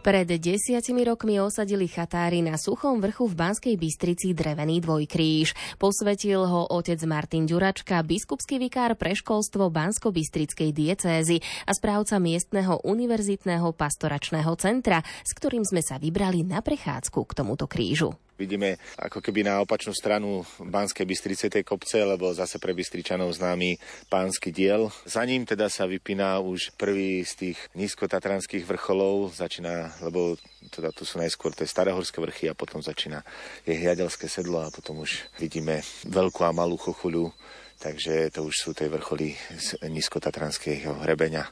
pred 0.00 0.24
desiatimi 0.24 1.04
rokmi 1.04 1.36
osadili 1.44 1.84
chatári 1.84 2.40
na 2.40 2.56
Suchom 2.56 3.04
vrchu 3.04 3.28
v 3.28 3.36
Banskej 3.36 3.76
Bystrici 3.76 4.32
drevený 4.32 4.80
dvojkríž. 4.80 5.52
Posvetil 5.76 6.40
ho 6.40 6.64
otec 6.72 6.96
Martin 7.04 7.44
Ďuračka, 7.44 8.00
biskupský 8.00 8.56
vikár 8.56 8.96
pre 8.96 9.12
školstvo 9.12 9.68
Bansko-Bystrickej 9.68 10.72
diecézy 10.72 11.44
a 11.68 11.76
správca 11.76 12.16
miestneho 12.16 12.80
univerzitného 12.80 13.76
pastoračného 13.76 14.56
centra, 14.56 15.04
s 15.20 15.36
ktorým 15.36 15.68
sme 15.68 15.84
sa 15.84 16.00
vybrali 16.00 16.48
na 16.48 16.64
prechádzku 16.64 17.20
k 17.28 17.32
tomuto 17.36 17.68
krížu. 17.68 18.16
Vidíme 18.40 18.80
ako 18.96 19.20
keby 19.20 19.44
na 19.44 19.60
opačnú 19.60 19.92
stranu 19.92 20.48
Banskej 20.56 21.04
Bystrice 21.04 21.52
tej 21.52 21.60
kopce, 21.60 22.00
lebo 22.00 22.32
zase 22.32 22.56
pre 22.56 22.72
Bystričanov 22.72 23.36
známy 23.36 23.76
pánsky 24.08 24.48
diel. 24.48 24.88
Za 25.04 25.20
ním 25.28 25.44
teda 25.44 25.68
sa 25.68 25.84
vypína 25.84 26.40
už 26.40 26.72
prvý 26.80 27.20
z 27.20 27.32
tých 27.36 27.58
nízkotatranských 27.76 28.64
vrcholov, 28.64 29.36
začína, 29.36 29.92
lebo 30.00 30.40
teda 30.72 30.88
tu 30.96 31.04
sú 31.04 31.20
najskôr 31.20 31.52
tie 31.52 31.68
starahorské 31.68 32.16
vrchy 32.16 32.48
a 32.48 32.56
potom 32.56 32.80
začína 32.80 33.20
je 33.68 33.76
Hliadelské 33.76 34.24
sedlo 34.24 34.64
a 34.64 34.72
potom 34.72 35.04
už 35.04 35.20
vidíme 35.36 35.84
veľkú 36.08 36.40
a 36.40 36.56
malú 36.56 36.80
chochuľu, 36.80 37.28
takže 37.76 38.32
to 38.32 38.48
už 38.48 38.54
sú 38.56 38.70
tie 38.72 38.88
vrcholy 38.88 39.36
z 39.60 39.76
nízkotatranského 39.84 41.04
hrebeňa. 41.04 41.44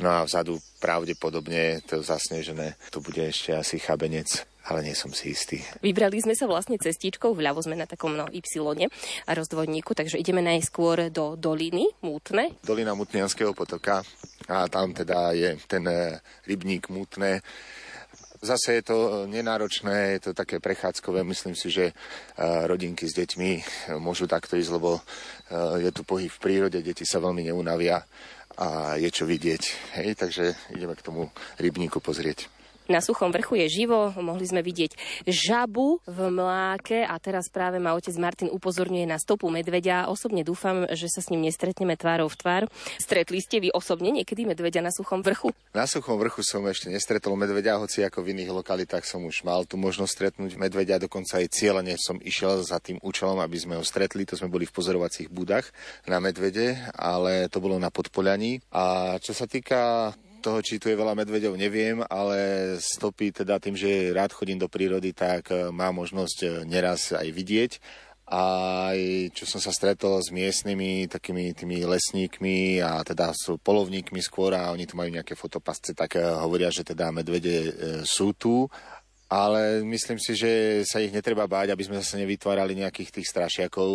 No 0.00 0.08
a 0.10 0.24
vzadu 0.24 0.58
pravdepodobne 0.80 1.84
to 1.84 2.00
zasnežené, 2.00 2.78
to 2.88 3.04
bude 3.04 3.20
ešte 3.20 3.52
asi 3.52 3.76
chabenec 3.76 4.49
ale 4.68 4.84
nie 4.84 4.96
som 4.96 5.08
si 5.14 5.32
istý. 5.32 5.64
Vybrali 5.80 6.20
sme 6.20 6.36
sa 6.36 6.44
vlastne 6.44 6.76
cestičkou, 6.76 7.32
vľavo 7.32 7.64
sme 7.64 7.78
na 7.78 7.88
takom 7.88 8.12
no, 8.12 8.28
Y 8.28 8.60
a 9.24 9.30
rozdvodníku, 9.32 9.96
takže 9.96 10.20
ideme 10.20 10.44
najskôr 10.44 11.08
do 11.08 11.38
doliny 11.38 11.88
Mútne. 12.04 12.60
Dolina 12.60 12.92
Mutnianského 12.92 13.56
potoka 13.56 14.04
a 14.48 14.68
tam 14.68 14.92
teda 14.92 15.32
je 15.32 15.56
ten 15.64 15.84
e, 15.88 16.20
rybník 16.44 16.92
Mútne. 16.92 17.40
Zase 18.40 18.80
je 18.80 18.84
to 18.88 18.96
nenáročné, 19.28 20.16
je 20.16 20.20
to 20.20 20.32
také 20.32 20.64
prechádzkové. 20.64 21.20
Myslím 21.24 21.52
si, 21.52 21.68
že 21.68 21.92
e, 21.92 21.94
rodinky 22.68 23.04
s 23.08 23.16
deťmi 23.16 23.50
môžu 24.00 24.24
takto 24.24 24.56
ísť, 24.56 24.72
lebo 24.76 24.96
e, 24.96 25.02
je 25.84 25.90
tu 25.92 26.04
pohyb 26.04 26.32
v 26.32 26.42
prírode, 26.42 26.80
deti 26.80 27.04
sa 27.04 27.20
veľmi 27.20 27.48
neunavia 27.48 28.00
a 28.60 29.00
je 29.00 29.08
čo 29.08 29.24
vidieť. 29.24 29.62
Hej, 30.00 30.20
takže 30.20 30.52
ideme 30.76 30.92
k 30.92 31.04
tomu 31.04 31.32
rybníku 31.56 32.00
pozrieť. 32.00 32.59
Na 32.90 32.98
suchom 32.98 33.30
vrchu 33.30 33.54
je 33.54 33.70
živo, 33.70 34.10
mohli 34.18 34.42
sme 34.50 34.66
vidieť 34.66 35.22
žabu 35.22 36.02
v 36.10 36.26
mláke 36.26 37.06
a 37.06 37.14
teraz 37.22 37.46
práve 37.46 37.78
ma 37.78 37.94
otec 37.94 38.10
Martin 38.18 38.50
upozorňuje 38.50 39.06
na 39.06 39.14
stopu 39.14 39.46
medveďa. 39.46 40.10
Osobne 40.10 40.42
dúfam, 40.42 40.90
že 40.90 41.06
sa 41.06 41.22
s 41.22 41.30
ním 41.30 41.46
nestretneme 41.46 41.94
tvárou 41.94 42.26
v 42.26 42.34
tvár. 42.34 42.62
Stretli 42.98 43.38
ste 43.38 43.62
vy 43.62 43.70
osobne 43.70 44.10
niekedy 44.10 44.42
medveďa 44.42 44.82
na 44.82 44.90
suchom 44.90 45.22
vrchu? 45.22 45.54
Na 45.70 45.86
suchom 45.86 46.18
vrchu 46.18 46.42
som 46.42 46.66
ešte 46.66 46.90
nestretol 46.90 47.38
medveďa, 47.38 47.78
hoci 47.78 48.02
ako 48.02 48.26
v 48.26 48.34
iných 48.34 48.50
lokalitách 48.58 49.06
som 49.06 49.22
už 49.22 49.46
mal 49.46 49.62
tu 49.70 49.78
možnosť 49.78 50.10
stretnúť 50.10 50.58
medveďa, 50.58 51.06
dokonca 51.06 51.38
aj 51.38 51.46
cieľene 51.46 51.94
som 51.94 52.18
išiel 52.18 52.66
za 52.66 52.82
tým 52.82 52.98
účelom, 53.06 53.38
aby 53.38 53.54
sme 53.54 53.78
ho 53.78 53.86
stretli. 53.86 54.26
To 54.26 54.34
sme 54.34 54.50
boli 54.50 54.66
v 54.66 54.74
pozorovacích 54.74 55.30
budách 55.30 55.70
na 56.10 56.18
medvede, 56.18 56.74
ale 56.98 57.46
to 57.46 57.62
bolo 57.62 57.78
na 57.78 57.94
podpolaní. 57.94 58.58
A 58.74 59.14
čo 59.22 59.30
sa 59.30 59.46
týka 59.46 60.10
toho, 60.40 60.58
či 60.64 60.80
tu 60.80 60.88
je 60.88 60.96
veľa 60.96 61.12
medveďov, 61.12 61.54
neviem, 61.54 62.00
ale 62.08 62.74
stopy 62.80 63.30
teda 63.30 63.60
tým, 63.60 63.76
že 63.76 64.10
rád 64.16 64.32
chodím 64.32 64.56
do 64.56 64.66
prírody, 64.66 65.12
tak 65.12 65.52
e, 65.52 65.68
má 65.68 65.92
možnosť 65.92 66.38
e, 66.42 66.48
neraz 66.64 67.12
aj 67.12 67.28
vidieť. 67.28 67.72
A 68.30 68.42
aj 68.94 69.34
čo 69.34 69.42
som 69.42 69.58
sa 69.58 69.74
stretol 69.74 70.22
s 70.22 70.30
miestnymi 70.30 71.10
takými 71.10 71.50
tými 71.50 71.82
lesníkmi 71.82 72.78
a 72.78 73.02
teda 73.02 73.34
s 73.34 73.58
polovníkmi 73.58 74.22
skôr 74.22 74.54
a 74.54 74.70
oni 74.70 74.86
tu 74.86 74.94
majú 74.94 75.10
nejaké 75.10 75.34
fotopasce, 75.34 75.92
tak 75.92 76.16
e, 76.16 76.24
hovoria, 76.24 76.72
že 76.72 76.86
teda 76.86 77.12
medvede 77.12 77.74
sú 78.06 78.32
tu 78.32 78.70
ale 79.30 79.86
myslím 79.86 80.18
si, 80.18 80.34
že 80.34 80.82
sa 80.82 80.98
ich 80.98 81.14
netreba 81.14 81.46
báť, 81.46 81.70
aby 81.70 81.86
sme 81.86 82.02
zase 82.02 82.18
nevytvárali 82.18 82.74
nejakých 82.74 83.14
tých 83.14 83.30
strašiakov, 83.30 83.90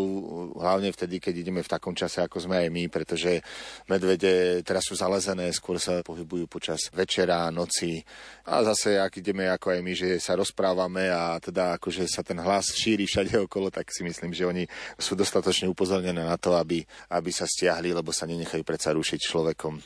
hlavne 0.55 0.95
vtedy, 0.95 1.19
keď 1.19 1.43
ideme 1.43 1.59
v 1.59 1.67
takom 1.67 1.91
čase, 1.91 2.23
ako 2.23 2.47
sme 2.47 2.63
aj 2.63 2.71
my, 2.71 2.87
pretože 2.87 3.43
medvede 3.91 4.63
teraz 4.63 4.87
sú 4.87 4.95
zalezené, 4.95 5.51
skôr 5.51 5.75
sa 5.75 5.99
pohybujú 5.99 6.47
počas 6.47 6.87
večera, 6.95 7.51
noci 7.51 7.99
a 8.47 8.63
zase, 8.63 8.95
ak 8.95 9.19
ideme 9.19 9.51
ako 9.51 9.75
aj 9.75 9.79
my, 9.83 9.93
že 9.93 10.09
sa 10.23 10.39
rozprávame 10.39 11.11
a 11.11 11.35
teda 11.43 11.75
akože 11.75 12.07
sa 12.07 12.23
ten 12.23 12.39
hlas 12.39 12.71
šíri 12.71 13.03
všade 13.03 13.35
okolo, 13.43 13.67
tak 13.67 13.91
si 13.91 14.07
myslím, 14.07 14.31
že 14.31 14.47
oni 14.47 14.63
sú 14.95 15.19
dostatočne 15.19 15.67
upozornené 15.67 16.23
na 16.23 16.39
to, 16.39 16.55
aby, 16.55 16.79
aby 17.11 17.31
sa 17.35 17.43
stiahli, 17.43 17.91
lebo 17.91 18.15
sa 18.15 18.23
nenechajú 18.23 18.63
predsa 18.63 18.95
rušiť 18.95 19.19
človekom. 19.19 19.83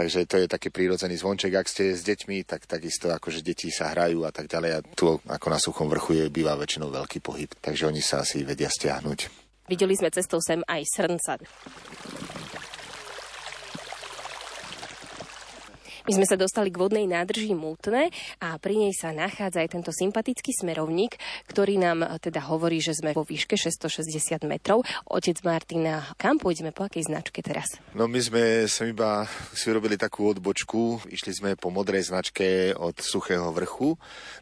Takže 0.00 0.24
to 0.24 0.40
je 0.40 0.48
taký 0.48 0.72
prírodzený 0.72 1.20
zvonček. 1.20 1.60
Ak 1.60 1.68
ste 1.68 1.92
s 1.92 2.00
deťmi, 2.00 2.48
tak 2.48 2.64
takisto 2.64 3.12
akože 3.12 3.44
deti 3.44 3.68
sa 3.68 3.92
hrajú 3.92 4.24
a 4.24 4.32
tak 4.32 4.48
ďalej. 4.48 4.70
A 4.72 4.78
tu 4.96 5.20
ako 5.20 5.46
na 5.52 5.60
suchom 5.60 5.92
vrchu 5.92 6.24
je 6.24 6.32
býva 6.32 6.56
väčšinou 6.56 6.88
veľký 6.88 7.20
pohyb, 7.20 7.52
takže 7.60 7.84
oni 7.84 8.00
sa 8.00 8.24
asi 8.24 8.40
vedia 8.40 8.72
stiahnuť. 8.72 9.28
Videli 9.68 9.92
sme 9.92 10.08
cestou 10.08 10.40
sem 10.40 10.64
aj 10.64 10.88
srnca. 10.88 11.36
My 16.08 16.16
sme 16.16 16.24
sa 16.24 16.40
dostali 16.40 16.72
k 16.72 16.80
vodnej 16.80 17.04
nádrži 17.04 17.52
Mútne 17.52 18.08
a 18.40 18.56
pri 18.56 18.80
nej 18.80 18.92
sa 18.96 19.12
nachádza 19.12 19.60
aj 19.60 19.68
tento 19.76 19.92
sympatický 19.92 20.56
smerovník, 20.56 21.20
ktorý 21.44 21.76
nám 21.76 22.16
teda 22.24 22.40
hovorí, 22.48 22.80
že 22.80 22.96
sme 22.96 23.12
vo 23.12 23.20
výške 23.20 23.60
660 23.60 24.40
metrov. 24.48 24.80
Otec 25.04 25.36
Martina, 25.44 26.08
kam 26.16 26.40
pôjdeme, 26.40 26.72
po 26.72 26.88
akej 26.88 27.12
značke 27.12 27.44
teraz? 27.44 27.76
No 27.92 28.08
my 28.08 28.16
sme 28.16 28.64
sa 28.64 28.88
iba 28.88 29.28
si 29.52 29.68
urobili 29.68 30.00
takú 30.00 30.32
odbočku, 30.32 31.04
išli 31.12 31.36
sme 31.36 31.50
po 31.60 31.68
modrej 31.68 32.08
značke 32.08 32.72
od 32.72 32.96
Suchého 32.96 33.52
vrchu. 33.52 33.92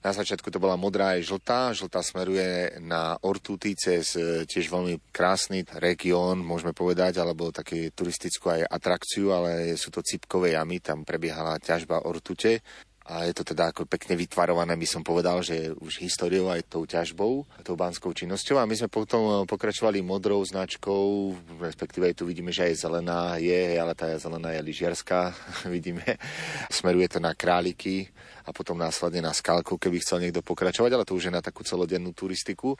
Na 0.06 0.14
začiatku 0.14 0.54
to 0.54 0.62
bola 0.62 0.78
modrá 0.78 1.18
aj 1.18 1.26
žltá. 1.26 1.74
Žltá 1.74 2.06
smeruje 2.06 2.78
na 2.78 3.18
Ortuty 3.26 3.74
cez 3.74 4.14
e, 4.14 4.46
tiež 4.46 4.70
veľmi 4.70 5.10
krásny 5.10 5.66
región, 5.82 6.38
môžeme 6.38 6.70
povedať, 6.70 7.18
alebo 7.18 7.50
taký 7.50 7.90
turistickú 7.90 8.54
aj 8.54 8.68
atrakciu, 8.68 9.34
ale 9.34 9.74
sú 9.74 9.90
to 9.90 10.04
cipkové 10.06 10.54
jamy, 10.54 10.78
tam 10.78 11.02
prebiehala 11.02 11.47
ťažba 11.56 12.04
ortute 12.04 12.60
a 13.08 13.24
je 13.24 13.32
to 13.32 13.40
teda 13.40 13.72
ako 13.72 13.88
pekne 13.88 14.20
vytvarované, 14.20 14.76
by 14.76 14.84
som 14.84 15.00
povedal, 15.00 15.40
že 15.40 15.72
už 15.80 16.04
históriou 16.04 16.52
aj 16.52 16.68
tou 16.68 16.84
ťažbou, 16.84 17.40
tou 17.64 17.72
banskou 17.72 18.12
činnosťou 18.12 18.60
a 18.60 18.68
my 18.68 18.76
sme 18.76 18.92
potom 18.92 19.48
pokračovali 19.48 20.04
modrou 20.04 20.44
značkou, 20.44 21.32
respektíve 21.56 22.12
tu 22.12 22.28
vidíme, 22.28 22.52
že 22.52 22.68
aj 22.68 22.84
zelená 22.84 23.40
je, 23.40 23.80
ale 23.80 23.96
tá 23.96 24.12
zelená 24.20 24.52
je 24.52 24.60
lyžiarská, 24.60 25.32
vidíme. 25.72 26.04
Smeruje 26.68 27.08
to 27.08 27.16
na 27.16 27.32
králiky 27.32 28.12
a 28.44 28.52
potom 28.52 28.76
následne 28.76 29.24
na 29.24 29.32
skalku, 29.32 29.80
keby 29.80 30.04
chcel 30.04 30.20
niekto 30.20 30.44
pokračovať, 30.44 30.92
ale 30.92 31.08
to 31.08 31.16
už 31.16 31.32
je 31.32 31.36
na 31.36 31.40
takú 31.40 31.64
celodennú 31.64 32.12
turistiku. 32.12 32.76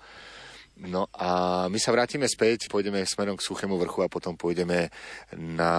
No 0.79 1.11
a 1.11 1.66
my 1.66 1.79
sa 1.83 1.91
vrátime 1.91 2.31
späť, 2.31 2.70
pôjdeme 2.70 3.03
smerom 3.03 3.35
k 3.35 3.43
Suchému 3.43 3.74
vrchu 3.83 4.07
a 4.07 4.12
potom 4.12 4.39
pôjdeme 4.39 4.95
na 5.35 5.74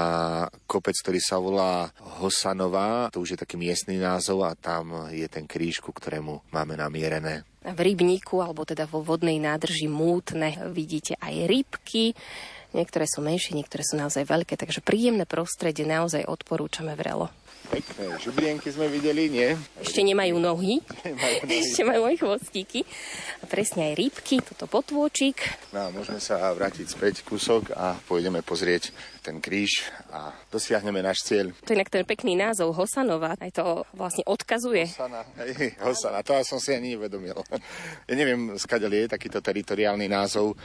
kopec, 0.68 0.92
ktorý 1.00 1.20
sa 1.24 1.40
volá 1.40 1.88
Hosanová. 2.20 3.08
To 3.16 3.24
už 3.24 3.36
je 3.36 3.40
taký 3.40 3.56
miestny 3.56 3.96
názov 3.96 4.44
a 4.44 4.60
tam 4.60 5.08
je 5.08 5.24
ten 5.32 5.48
kríž, 5.48 5.80
ku 5.80 5.96
ktorému 5.96 6.52
máme 6.52 6.76
namierené. 6.76 7.48
V 7.64 7.80
rybníku, 7.80 8.44
alebo 8.44 8.68
teda 8.68 8.88
vo 8.92 9.00
vodnej 9.00 9.40
nádrži 9.40 9.88
mútne, 9.88 10.68
vidíte 10.68 11.16
aj 11.20 11.48
rybky. 11.48 12.12
Niektoré 12.76 13.08
sú 13.08 13.24
menšie, 13.24 13.56
niektoré 13.56 13.88
sú 13.88 13.96
naozaj 13.96 14.28
veľké, 14.28 14.60
takže 14.60 14.84
príjemné 14.84 15.24
prostredie 15.24 15.88
naozaj 15.88 16.28
odporúčame 16.28 16.94
vrelo. 17.00 17.32
Pekné 17.70 18.18
žublienky 18.18 18.74
sme 18.74 18.90
videli, 18.90 19.30
nie? 19.30 19.54
Ešte 19.78 20.02
nemajú 20.02 20.42
nohy. 20.42 20.82
Nemajú 21.06 21.38
nohy. 21.46 21.62
Ešte 21.70 21.86
majú 21.86 22.10
aj 22.10 22.16
chvostíky. 22.18 22.82
A 23.40 23.46
presne 23.46 23.94
aj 23.94 23.94
rybky, 23.94 24.42
toto 24.42 24.66
potôčik. 24.66 25.38
No 25.70 25.86
a 25.86 25.94
môžeme 25.94 26.18
sa 26.18 26.50
vrátiť 26.50 26.90
späť 26.90 27.22
kúsok 27.22 27.70
a 27.78 27.94
pôjdeme 28.10 28.42
pozrieť 28.42 28.90
ten 29.22 29.38
kríž 29.38 29.86
a 30.10 30.34
dosiahneme 30.50 31.06
náš 31.06 31.22
cieľ. 31.22 31.54
To 31.62 31.70
je 31.70 31.78
inak 31.78 31.94
ten 31.94 32.02
pekný 32.10 32.34
názov 32.34 32.74
Hosanova, 32.74 33.38
aj 33.38 33.52
to 33.54 33.86
vlastne 33.94 34.26
odkazuje. 34.26 34.90
Hosana, 34.90 35.22
hej, 35.38 35.78
Hosana, 35.78 36.26
to 36.26 36.34
ja 36.34 36.42
som 36.42 36.58
si 36.58 36.74
ani 36.74 36.98
nevedomil. 36.98 37.38
Ja 38.10 38.18
neviem, 38.18 38.58
skadali 38.58 39.06
je 39.06 39.14
takýto 39.14 39.38
teritoriálny 39.38 40.10
názov, 40.10 40.58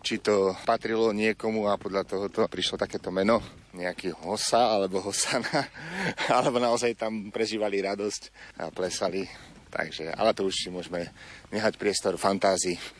či 0.00 0.18
to 0.20 0.56
patrilo 0.64 1.12
niekomu 1.12 1.68
a 1.68 1.76
podľa 1.76 2.04
toho 2.08 2.26
to 2.32 2.44
prišlo 2.48 2.80
takéto 2.80 3.12
meno, 3.12 3.40
nejaký 3.76 4.16
Hosa 4.24 4.74
alebo 4.74 5.04
Hosana, 5.04 5.68
alebo 6.36 6.56
naozaj 6.58 6.96
tam 6.96 7.28
prežívali 7.28 7.84
radosť 7.84 8.22
a 8.60 8.72
plesali. 8.72 9.28
Takže, 9.70 10.10
ale 10.10 10.34
to 10.34 10.50
už 10.50 10.66
si 10.66 10.68
môžeme 10.68 11.06
nehať 11.54 11.78
priestor 11.78 12.18
fantázii. 12.18 12.99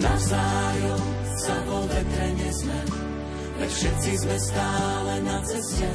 Navzájom 0.00 1.04
sa 1.36 1.56
vo 1.68 1.84
vetre 1.84 2.28
nezme, 2.32 2.80
veď 3.60 3.70
všetci 3.70 4.12
sme 4.24 4.36
stále 4.40 5.12
na 5.28 5.36
ceste, 5.44 5.90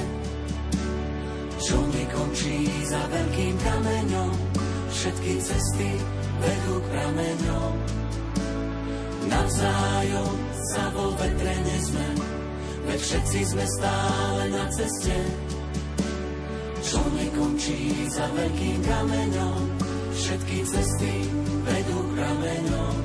čo 1.57 1.77
nekončí 1.89 2.69
za 2.85 3.01
veľkým 3.09 3.55
kameňom, 3.57 4.33
všetky 4.93 5.33
cesty 5.41 5.89
vedú 6.37 6.73
k 6.77 6.85
prameňom. 6.93 7.73
Navzájom 9.25 10.33
sa 10.69 10.85
vo 10.93 11.09
vetre 11.17 11.55
nezme, 11.65 12.07
veď 12.85 12.99
všetci 13.01 13.39
sme 13.41 13.65
stále 13.65 14.43
na 14.53 14.65
ceste, 14.69 15.17
čo 16.85 17.01
nekončí 17.09 18.05
za 18.13 18.29
veľkým 18.29 18.77
kameňom, 18.85 19.61
všetky 20.13 20.61
cesty 20.61 21.13
vedú 21.65 21.97
k 22.05 22.09
prameňom. 22.21 23.04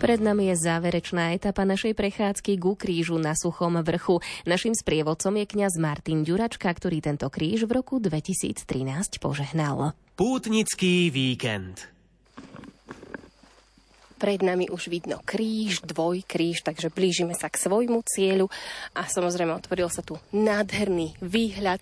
Pred 0.00 0.24
nami 0.24 0.48
je 0.48 0.64
záverečná 0.64 1.36
etapa 1.36 1.68
našej 1.68 1.92
prechádzky 1.92 2.56
ku 2.56 2.72
krížu 2.72 3.20
na 3.20 3.36
Suchom 3.36 3.84
vrchu. 3.84 4.24
Našim 4.48 4.72
sprievodcom 4.72 5.36
je 5.36 5.44
kňaz 5.44 5.76
Martin 5.76 6.24
Ďuračka, 6.24 6.72
ktorý 6.72 7.04
tento 7.04 7.28
kríž 7.28 7.68
v 7.68 7.76
roku 7.76 8.00
2013 8.00 8.64
požehnal. 9.20 9.92
Pútnický 10.16 11.12
víkend. 11.12 11.99
Pred 14.20 14.44
nami 14.44 14.68
už 14.68 14.92
vidno 14.92 15.24
kríž, 15.24 15.80
dvojkríž, 15.80 16.60
takže 16.60 16.92
blížime 16.92 17.32
sa 17.32 17.48
k 17.48 17.56
svojmu 17.56 18.04
cieľu 18.04 18.52
a 18.92 19.08
samozrejme 19.08 19.56
otvoril 19.56 19.88
sa 19.88 20.04
tu 20.04 20.20
nádherný 20.36 21.16
výhľad. 21.24 21.80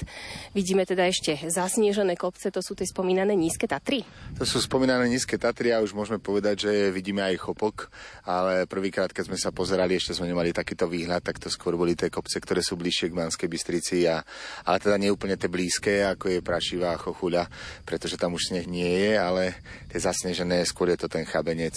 Vidíme 0.54 0.86
teda 0.86 1.10
ešte 1.10 1.34
zasniežené 1.50 2.14
kopce, 2.14 2.54
to 2.54 2.62
sú 2.62 2.78
tie 2.78 2.86
spomínané 2.86 3.34
nízke 3.34 3.66
Tatry. 3.66 4.06
To 4.38 4.46
sú 4.46 4.62
spomínané 4.62 5.10
nízke 5.10 5.34
Tatry 5.34 5.74
a 5.74 5.82
už 5.82 5.98
môžeme 5.98 6.22
povedať, 6.22 6.70
že 6.70 6.94
vidíme 6.94 7.26
aj 7.26 7.42
chopok, 7.42 7.90
ale 8.22 8.70
prvýkrát, 8.70 9.10
keď 9.10 9.34
sme 9.34 9.38
sa 9.42 9.50
pozerali, 9.50 9.98
ešte 9.98 10.14
sme 10.14 10.30
nemali 10.30 10.54
takýto 10.54 10.86
výhľad, 10.86 11.26
tak 11.26 11.42
to 11.42 11.50
skôr 11.50 11.74
boli 11.74 11.98
tie 11.98 12.06
kopce, 12.06 12.38
ktoré 12.38 12.62
sú 12.62 12.78
bližšie 12.78 13.10
k 13.10 13.18
Banskej 13.18 13.50
Bystrici, 13.50 14.06
a, 14.06 14.22
ale 14.62 14.78
teda 14.78 14.94
nie 14.94 15.10
úplne 15.10 15.34
tie 15.34 15.50
blízke, 15.50 16.06
ako 16.06 16.38
je 16.38 16.46
Prašivá 16.46 16.94
a 16.94 17.02
Chochuľa, 17.02 17.50
pretože 17.82 18.14
tam 18.14 18.38
už 18.38 18.54
sneh 18.54 18.70
nie 18.70 18.86
je, 18.86 19.18
ale 19.18 19.58
tie 19.90 19.98
zasnežené, 19.98 20.62
skôr 20.62 20.94
je 20.94 21.02
to 21.02 21.10
ten 21.10 21.26
chabenec, 21.26 21.74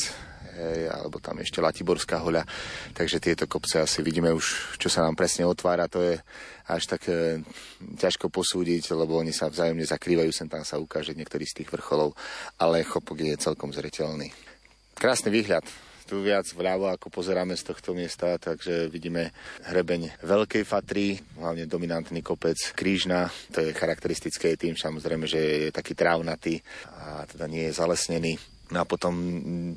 hej, 0.56 0.92
alebo 0.92 1.24
tam 1.24 1.40
ešte 1.40 1.64
Latiborská 1.64 2.20
hoľa. 2.20 2.44
Takže 2.92 3.24
tieto 3.24 3.46
kopce 3.48 3.82
asi 3.82 4.04
vidíme 4.04 4.32
už, 4.36 4.78
čo 4.78 4.88
sa 4.92 5.04
nám 5.04 5.16
presne 5.16 5.48
otvára, 5.48 5.92
to 5.92 6.04
je 6.04 6.16
až 6.68 6.84
tak 6.88 7.08
e, 7.12 7.44
ťažko 8.00 8.32
posúdiť, 8.32 8.92
lebo 8.96 9.20
oni 9.20 9.36
sa 9.36 9.52
vzájomne 9.52 9.84
zakrývajú, 9.84 10.32
sem 10.32 10.48
tam 10.48 10.64
sa 10.64 10.80
ukáže 10.80 11.12
niektorý 11.16 11.44
z 11.44 11.64
tých 11.64 11.70
vrcholov, 11.72 12.16
ale 12.60 12.88
chopok 12.88 13.20
je 13.20 13.36
celkom 13.36 13.76
zreteľný. 13.76 14.32
Krásny 14.96 15.34
výhľad, 15.34 15.66
tu 16.12 16.20
viac 16.20 16.44
vľavo, 16.44 16.92
ako 16.92 17.08
pozeráme 17.08 17.56
z 17.56 17.72
tohto 17.72 17.96
miesta, 17.96 18.36
takže 18.36 18.92
vidíme 18.92 19.32
hrebeň 19.64 20.20
Veľkej 20.20 20.68
Fatry, 20.68 21.16
hlavne 21.40 21.64
dominantný 21.72 22.20
kopec 22.20 22.60
Krížna, 22.76 23.32
to 23.48 23.64
je 23.64 23.72
charakteristické 23.72 24.60
tým 24.60 24.76
samozrejme, 24.76 25.24
že 25.24 25.40
je 25.40 25.70
taký 25.72 25.96
trávnatý 25.96 26.60
a 27.00 27.24
teda 27.32 27.48
nie 27.48 27.64
je 27.72 27.80
zalesnený. 27.80 28.36
No 28.72 28.84
a 28.84 28.86
potom 28.88 29.14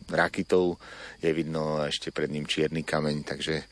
Rakitov 0.06 0.78
je 1.18 1.30
vidno 1.34 1.82
ešte 1.82 2.14
pred 2.14 2.30
ním 2.30 2.46
čierny 2.46 2.86
kameň, 2.86 3.26
takže 3.26 3.66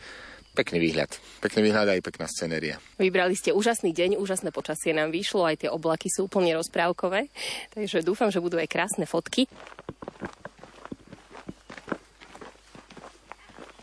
pekný 0.52 0.82
výhľad. 0.82 1.14
Pekný 1.38 1.70
výhľad 1.70 1.94
aj 1.94 2.04
pekná 2.04 2.26
scenéria. 2.26 2.76
Vybrali 2.98 3.38
ste 3.38 3.54
úžasný 3.54 3.94
deň, 3.94 4.18
úžasné 4.18 4.50
počasie 4.50 4.90
nám 4.90 5.14
vyšlo, 5.14 5.46
aj 5.46 5.64
tie 5.64 5.70
oblaky 5.70 6.10
sú 6.10 6.26
úplne 6.26 6.52
rozprávkové, 6.58 7.30
takže 7.72 8.04
dúfam, 8.04 8.28
že 8.28 8.42
budú 8.42 8.58
aj 8.58 8.68
krásne 8.68 9.06
fotky. 9.06 9.46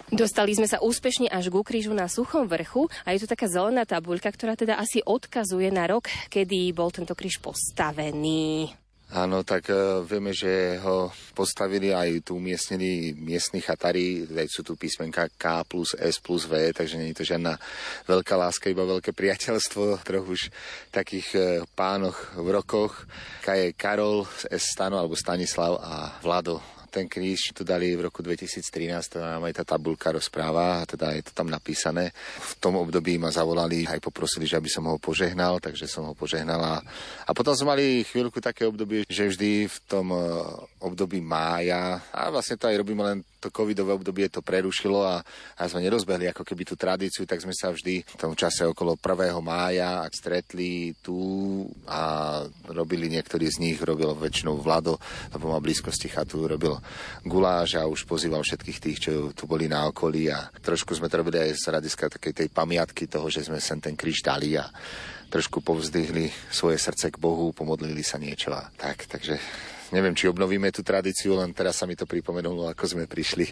Dostali 0.10 0.58
sme 0.58 0.66
sa 0.66 0.82
úspešne 0.82 1.30
až 1.30 1.54
ku 1.54 1.62
krížu 1.62 1.94
na 1.94 2.10
Suchom 2.10 2.50
vrchu 2.50 2.90
a 3.06 3.14
je 3.14 3.24
tu 3.24 3.28
taká 3.30 3.46
zelená 3.46 3.86
tabuľka, 3.86 4.34
ktorá 4.34 4.58
teda 4.58 4.82
asi 4.82 5.06
odkazuje 5.06 5.70
na 5.70 5.86
rok, 5.86 6.10
kedy 6.34 6.74
bol 6.74 6.90
tento 6.90 7.14
kríž 7.14 7.38
postavený. 7.40 8.74
Áno, 9.10 9.42
tak 9.42 9.74
uh, 9.74 10.06
vieme, 10.06 10.38
že 10.38 10.78
ho 10.86 11.10
postavili 11.34 11.90
aj 11.90 12.30
tu 12.30 12.38
umiestnení 12.38 13.18
miestni 13.18 13.58
chatári, 13.58 14.22
veď 14.30 14.48
sú 14.54 14.62
tu 14.62 14.78
písmenka 14.78 15.26
K 15.34 15.66
plus 15.66 15.98
S 15.98 16.22
plus 16.22 16.46
V, 16.46 16.70
takže 16.70 17.02
nie 17.02 17.10
je 17.10 17.18
to 17.18 17.26
žiadna 17.26 17.58
veľká 18.06 18.38
láska, 18.38 18.70
iba 18.70 18.86
veľké 18.86 19.10
priateľstvo 19.18 19.98
troch 20.08 20.28
už 20.30 20.54
takých 20.94 21.28
uh, 21.34 21.44
pánoch 21.74 22.38
v 22.38 22.54
rokoch. 22.54 23.10
K 23.42 23.58
je 23.58 23.68
Karol, 23.74 24.30
S 24.46 24.78
Stano 24.78 25.02
alebo 25.02 25.18
Stanislav 25.18 25.82
a 25.82 26.14
Vlado 26.22 26.79
ten 26.90 27.06
kríž 27.06 27.54
tu 27.54 27.62
dali 27.64 27.94
v 27.94 28.10
roku 28.10 28.26
2013, 28.26 28.66
to 29.14 29.18
nám 29.22 29.46
aj 29.46 29.62
tá 29.62 29.78
tabulka 29.78 30.10
rozpráva, 30.10 30.84
teda 30.90 31.14
je 31.16 31.24
to 31.30 31.34
tam 31.38 31.48
napísané. 31.48 32.12
V 32.42 32.54
tom 32.58 32.76
období 32.82 33.22
ma 33.22 33.30
zavolali, 33.30 33.86
aj 33.86 34.02
poprosili, 34.02 34.50
že 34.50 34.58
aby 34.58 34.68
som 34.68 34.90
ho 34.90 34.98
požehnal, 34.98 35.62
takže 35.62 35.86
som 35.86 36.10
ho 36.10 36.14
požehnal. 36.18 36.60
A, 36.60 36.76
a 37.26 37.32
potom 37.32 37.54
sme 37.54 37.78
mali 37.78 37.86
chvíľku 38.02 38.42
také 38.42 38.66
obdobie, 38.66 39.06
že 39.06 39.30
vždy 39.30 39.70
v 39.70 39.78
tom 39.86 40.10
eh, 40.12 40.22
období 40.82 41.22
mája, 41.22 42.02
a 42.10 42.34
vlastne 42.34 42.58
to 42.58 42.68
aj 42.68 42.80
robíme 42.82 43.04
len 43.06 43.20
to 43.40 43.50
covidové 43.50 43.96
obdobie 43.96 44.28
to 44.28 44.44
prerušilo 44.44 45.02
a, 45.02 45.24
a 45.56 45.62
sme 45.66 45.82
nerozbehli 45.82 46.28
ako 46.30 46.44
keby 46.44 46.64
tú 46.68 46.76
tradíciu, 46.76 47.24
tak 47.24 47.40
sme 47.40 47.56
sa 47.56 47.72
vždy 47.72 48.04
v 48.04 48.18
tom 48.20 48.36
čase 48.36 48.68
okolo 48.68 49.00
1. 49.00 49.32
mája 49.40 50.04
stretli 50.12 50.94
tu 51.00 51.18
a 51.88 52.44
robili 52.70 53.08
niektorí 53.08 53.48
z 53.48 53.64
nich, 53.64 53.80
robil 53.80 54.12
väčšinou 54.14 54.60
Vlado, 54.60 55.00
lebo 55.32 55.56
má 55.56 55.64
blízkosti 55.64 56.12
chatu, 56.12 56.46
robil 56.46 56.76
guláš 57.24 57.80
a 57.80 57.88
už 57.88 58.04
pozýval 58.04 58.44
všetkých 58.44 58.80
tých, 58.84 59.00
čo 59.00 59.12
tu 59.32 59.48
boli 59.48 59.72
na 59.72 59.88
okolí 59.88 60.28
a 60.28 60.52
trošku 60.60 60.92
sme 60.94 61.08
to 61.08 61.24
robili 61.24 61.40
aj 61.40 61.56
z 61.56 61.64
hľadiska 61.72 62.20
takej 62.20 62.34
tej 62.46 62.48
pamiatky 62.52 63.08
toho, 63.08 63.32
že 63.32 63.48
sme 63.48 63.64
sem 63.64 63.80
ten 63.80 63.96
kríž 63.96 64.22
dali 64.22 64.60
a 64.60 64.68
trošku 65.30 65.62
povzdihli 65.62 66.34
svoje 66.50 66.82
srdce 66.82 67.14
k 67.14 67.22
Bohu, 67.22 67.54
pomodlili 67.54 68.02
sa 68.02 68.18
niečo 68.18 68.50
a 68.52 68.68
tak, 68.74 69.06
takže 69.06 69.38
neviem, 69.92 70.16
či 70.16 70.30
obnovíme 70.30 70.72
tú 70.72 70.82
tradíciu, 70.82 71.38
len 71.38 71.54
teraz 71.54 71.82
sa 71.82 71.86
mi 71.86 71.94
to 71.94 72.08
pripomenulo, 72.10 72.70
ako 72.72 72.98
sme 72.98 73.04
prišli, 73.06 73.50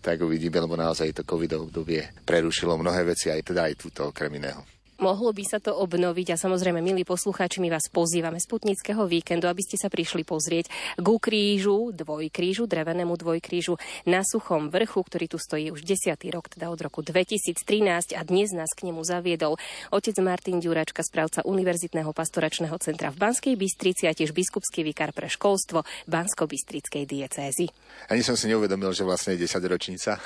tak 0.00 0.22
uvidíme, 0.22 0.58
lebo 0.62 0.74
naozaj 0.74 1.12
to 1.12 1.22
covid 1.22 1.60
obdobie 1.60 2.10
prerušilo 2.24 2.74
mnohé 2.78 3.04
veci, 3.04 3.28
aj 3.28 3.42
teda 3.42 3.70
aj 3.70 3.74
túto 3.78 4.10
okrem 4.10 4.32
iného. 4.34 4.79
Mohlo 5.00 5.32
by 5.32 5.44
sa 5.48 5.56
to 5.56 5.72
obnoviť 5.72 6.36
a 6.36 6.36
samozrejme, 6.36 6.84
milí 6.84 7.08
poslucháči, 7.08 7.64
my 7.64 7.72
vás 7.72 7.88
pozývame 7.88 8.36
z 8.36 8.44
Putnického 8.44 9.08
víkendu, 9.08 9.48
aby 9.48 9.64
ste 9.64 9.80
sa 9.80 9.88
prišli 9.88 10.28
pozrieť 10.28 10.68
ku 11.00 11.16
krížu, 11.16 11.88
dvojkrížu, 11.96 12.68
drevenému 12.68 13.16
dvojkrížu 13.16 13.80
na 14.04 14.20
Suchom 14.20 14.68
vrchu, 14.68 15.00
ktorý 15.00 15.24
tu 15.24 15.40
stojí 15.40 15.72
už 15.72 15.88
desiatý 15.88 16.28
rok, 16.28 16.52
teda 16.52 16.68
od 16.68 16.76
roku 16.84 17.00
2013 17.00 18.12
a 18.12 18.20
dnes 18.28 18.52
nás 18.52 18.76
k 18.76 18.92
nemu 18.92 19.00
zaviedol 19.00 19.56
otec 19.88 20.20
Martin 20.20 20.60
Ďuračka, 20.60 21.00
správca 21.00 21.48
Univerzitného 21.48 22.12
pastoračného 22.12 22.76
centra 22.76 23.08
v 23.08 23.24
Banskej 23.24 23.56
Bystrici 23.56 24.04
a 24.04 24.12
tiež 24.12 24.36
biskupský 24.36 24.84
vikár 24.84 25.16
pre 25.16 25.32
školstvo 25.32 25.80
Bansko-Bystrickej 26.12 27.08
diecézy. 27.08 27.72
Ani 28.12 28.20
som 28.20 28.36
si 28.36 28.52
neuvedomil, 28.52 28.92
že 28.92 29.08
vlastne 29.08 29.32
je 29.32 29.48
10 29.48 29.64
ročnica. 29.64 30.20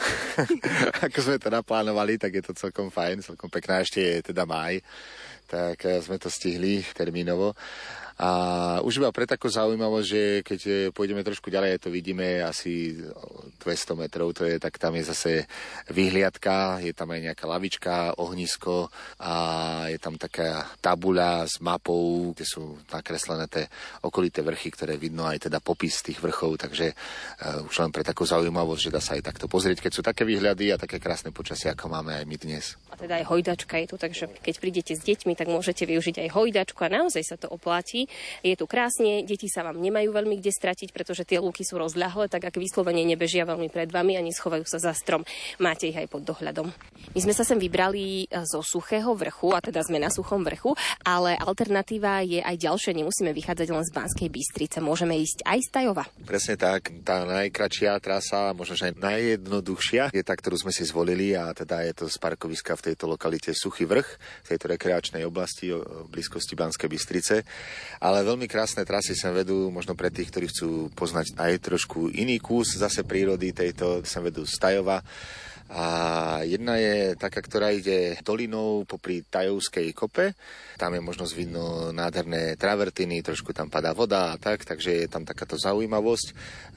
Ako 1.07 1.19
sme 1.23 1.39
to 1.39 1.47
naplánovali, 1.47 2.19
tak 2.19 2.35
je 2.35 2.43
to 2.43 2.59
celkom 2.59 2.91
fajn, 2.91 3.23
celkom 3.23 3.47
pekná. 3.47 3.79
Ešte 3.79 4.03
je 4.03 4.35
teda 4.35 4.43
má 4.43 4.64
maj, 4.65 4.81
tak 5.45 5.77
eh, 5.85 6.01
sme 6.01 6.17
to 6.17 6.33
stihli 6.33 6.81
termínovo. 6.97 7.53
A 8.15 8.31
už 8.87 9.03
iba 9.03 9.11
pre 9.11 9.27
takú 9.27 9.51
zaujímavosť, 9.51 10.07
že 10.07 10.23
keď 10.47 10.61
eh, 10.67 10.75
pôjdeme 10.95 11.27
trošku 11.27 11.51
ďalej, 11.51 11.83
to 11.83 11.91
vidíme 11.91 12.43
asi 12.47 12.95
200 13.59 13.99
metrov, 13.99 14.31
to 14.31 14.47
je, 14.47 14.61
tak 14.61 14.79
tam 14.79 14.95
je 14.95 15.05
zase 15.09 15.33
vyhliadka, 15.91 16.85
je 16.85 16.93
tam 16.95 17.11
aj 17.11 17.21
nejaká 17.33 17.45
lavička, 17.49 18.15
ohnisko 18.21 18.93
a 19.19 19.35
je 19.91 19.99
tam 19.99 20.15
taká 20.21 20.69
tabuľa 20.79 21.49
s 21.49 21.59
mapou, 21.59 22.37
kde 22.37 22.47
sú 22.47 22.79
nakreslené 22.93 23.49
tie 23.49 23.65
okolité 24.05 24.45
vrchy, 24.45 24.71
ktoré 24.71 24.95
vidno 25.01 25.27
aj 25.27 25.49
teda 25.49 25.59
popis 25.59 26.05
tých 26.05 26.21
vrchov, 26.21 26.61
takže 26.61 26.93
uh, 26.93 27.67
už 27.67 27.75
len 27.81 27.91
pre 27.91 28.05
takú 28.05 28.29
zaujímavosť, 28.29 28.83
že 28.85 28.95
dá 28.95 29.01
sa 29.01 29.17
aj 29.17 29.33
takto 29.33 29.47
pozrieť, 29.49 29.81
keď 29.81 29.93
sú 29.93 30.03
také 30.05 30.23
výhľady 30.29 30.75
a 30.75 30.81
také 30.81 31.01
krásne 31.01 31.33
počasie, 31.33 31.73
ako 31.73 31.89
máme 31.91 32.15
aj 32.21 32.25
my 32.29 32.37
dnes. 32.37 32.65
A 32.93 33.01
teda 33.01 33.21
aj 33.23 33.29
hojdačka 33.29 33.75
je 33.81 33.87
tu, 33.89 33.97
takže 33.97 34.25
keď 34.45 34.55
prídete 34.61 34.93
s 34.95 35.03
deťmi, 35.03 35.33
tak 35.35 35.49
môžete 35.49 35.89
využiť 35.89 36.29
aj 36.29 36.29
hojdačku 36.31 36.81
a 36.85 36.93
naozaj 36.93 37.23
sa 37.25 37.37
to 37.41 37.49
oplatí. 37.51 38.04
Je 38.45 38.55
tu 38.55 38.65
krásne, 38.69 39.25
deti 39.27 39.49
sa 39.51 39.67
vám 39.67 39.81
nemajú 39.81 40.11
veľmi 40.15 40.39
kde 40.41 40.53
stratiť, 40.53 40.91
pretože 40.95 41.27
tie 41.27 41.41
lúky 41.41 41.67
sú 41.67 41.81
rozľahlé, 41.81 42.29
tak 42.29 42.47
ak 42.49 42.57
vyslovene 42.61 43.03
nebežia 43.05 43.45
veľmi 43.49 43.69
pred 43.69 43.91
vami 43.91 44.17
a 44.19 44.25
neschovajú 44.25 44.65
sa 44.67 44.81
za 44.81 44.93
strom, 44.97 45.27
máte 45.61 45.91
ich 45.91 45.97
aj 45.97 46.09
pod 46.09 46.23
dohľadom. 46.25 46.69
My 47.13 47.21
sme 47.21 47.37
sa 47.37 47.45
sem 47.45 47.61
vybrali 47.61 48.25
e, 48.25 48.43
zo 48.49 48.65
suchého 48.65 49.13
vrchu, 49.13 49.53
a 49.53 49.61
teda 49.61 49.85
sme 49.85 50.01
na 50.01 50.09
suchom 50.09 50.41
vrchu, 50.41 50.73
ale 51.05 51.37
alternatíva 51.37 52.25
je 52.25 52.41
aj 52.41 52.57
ďalšia, 52.57 52.97
nemusíme 52.97 53.31
vychádzať 53.37 53.69
len 53.69 53.85
z 53.85 53.93
Banskej 53.93 54.29
Bystrice, 54.33 54.79
môžeme 54.81 55.15
ísť 55.21 55.45
aj 55.45 55.59
z 55.61 55.69
Tajova. 55.69 56.05
Presne 56.25 56.57
tak, 56.57 56.91
tá 57.05 57.23
najkračšia 57.29 58.01
trasa, 58.01 58.57
možno 58.57 58.77
aj 58.81 58.97
najjednoduchšia, 58.97 60.15
je 60.15 60.23
tá, 60.25 60.35
ktorú 60.35 60.57
sme 60.57 60.73
si 60.73 60.85
zvolili 60.89 61.37
a 61.37 61.53
teda 61.53 61.85
je 61.85 61.93
to 61.93 62.05
z 62.09 62.17
parkoviska 62.19 62.77
v 62.81 62.93
tejto 62.93 63.05
lokalite 63.11 63.51
Suchý 63.53 63.85
vrch, 63.85 64.09
v 64.45 64.51
tejto 64.55 64.67
rekreačnej 64.73 65.23
oblasti 65.29 65.71
o 65.71 66.09
blízkosti 66.09 66.57
Banskej 66.57 66.89
Bystrice. 66.89 67.45
Ale 68.03 68.27
veľmi 68.27 68.47
krásne 68.51 68.83
trasy 68.83 69.15
sa 69.15 69.31
vedú, 69.31 69.69
možno 69.69 69.95
pre 69.95 70.11
tých, 70.11 70.31
ktorí 70.31 70.47
chcú 70.51 70.71
poznať 70.95 71.37
aj 71.39 71.53
trošku 71.63 72.11
iný 72.15 72.41
kus 72.43 72.79
zase 72.79 73.07
prírody 73.07 73.55
tejto, 73.55 74.03
sa 74.07 74.23
vedú 74.25 74.47
z 74.47 74.55
Tajova 74.59 75.03
a 75.73 75.87
jedna 76.45 76.77
je 76.77 77.17
taká, 77.17 77.41
ktorá 77.41 77.73
ide 77.73 78.21
dolinou 78.21 78.85
popri 78.85 79.25
Tajovskej 79.25 79.97
kope. 79.97 80.37
Tam 80.77 80.93
je 80.93 81.01
možnosť 81.01 81.33
vidno 81.35 81.91
nádherné 81.91 82.55
travertiny, 82.61 83.25
trošku 83.25 83.57
tam 83.57 83.73
padá 83.73 83.97
voda 83.97 84.35
a 84.35 84.41
tak, 84.41 84.63
takže 84.63 85.05
je 85.05 85.09
tam 85.09 85.25
takáto 85.25 85.57
zaujímavosť. 85.57 86.27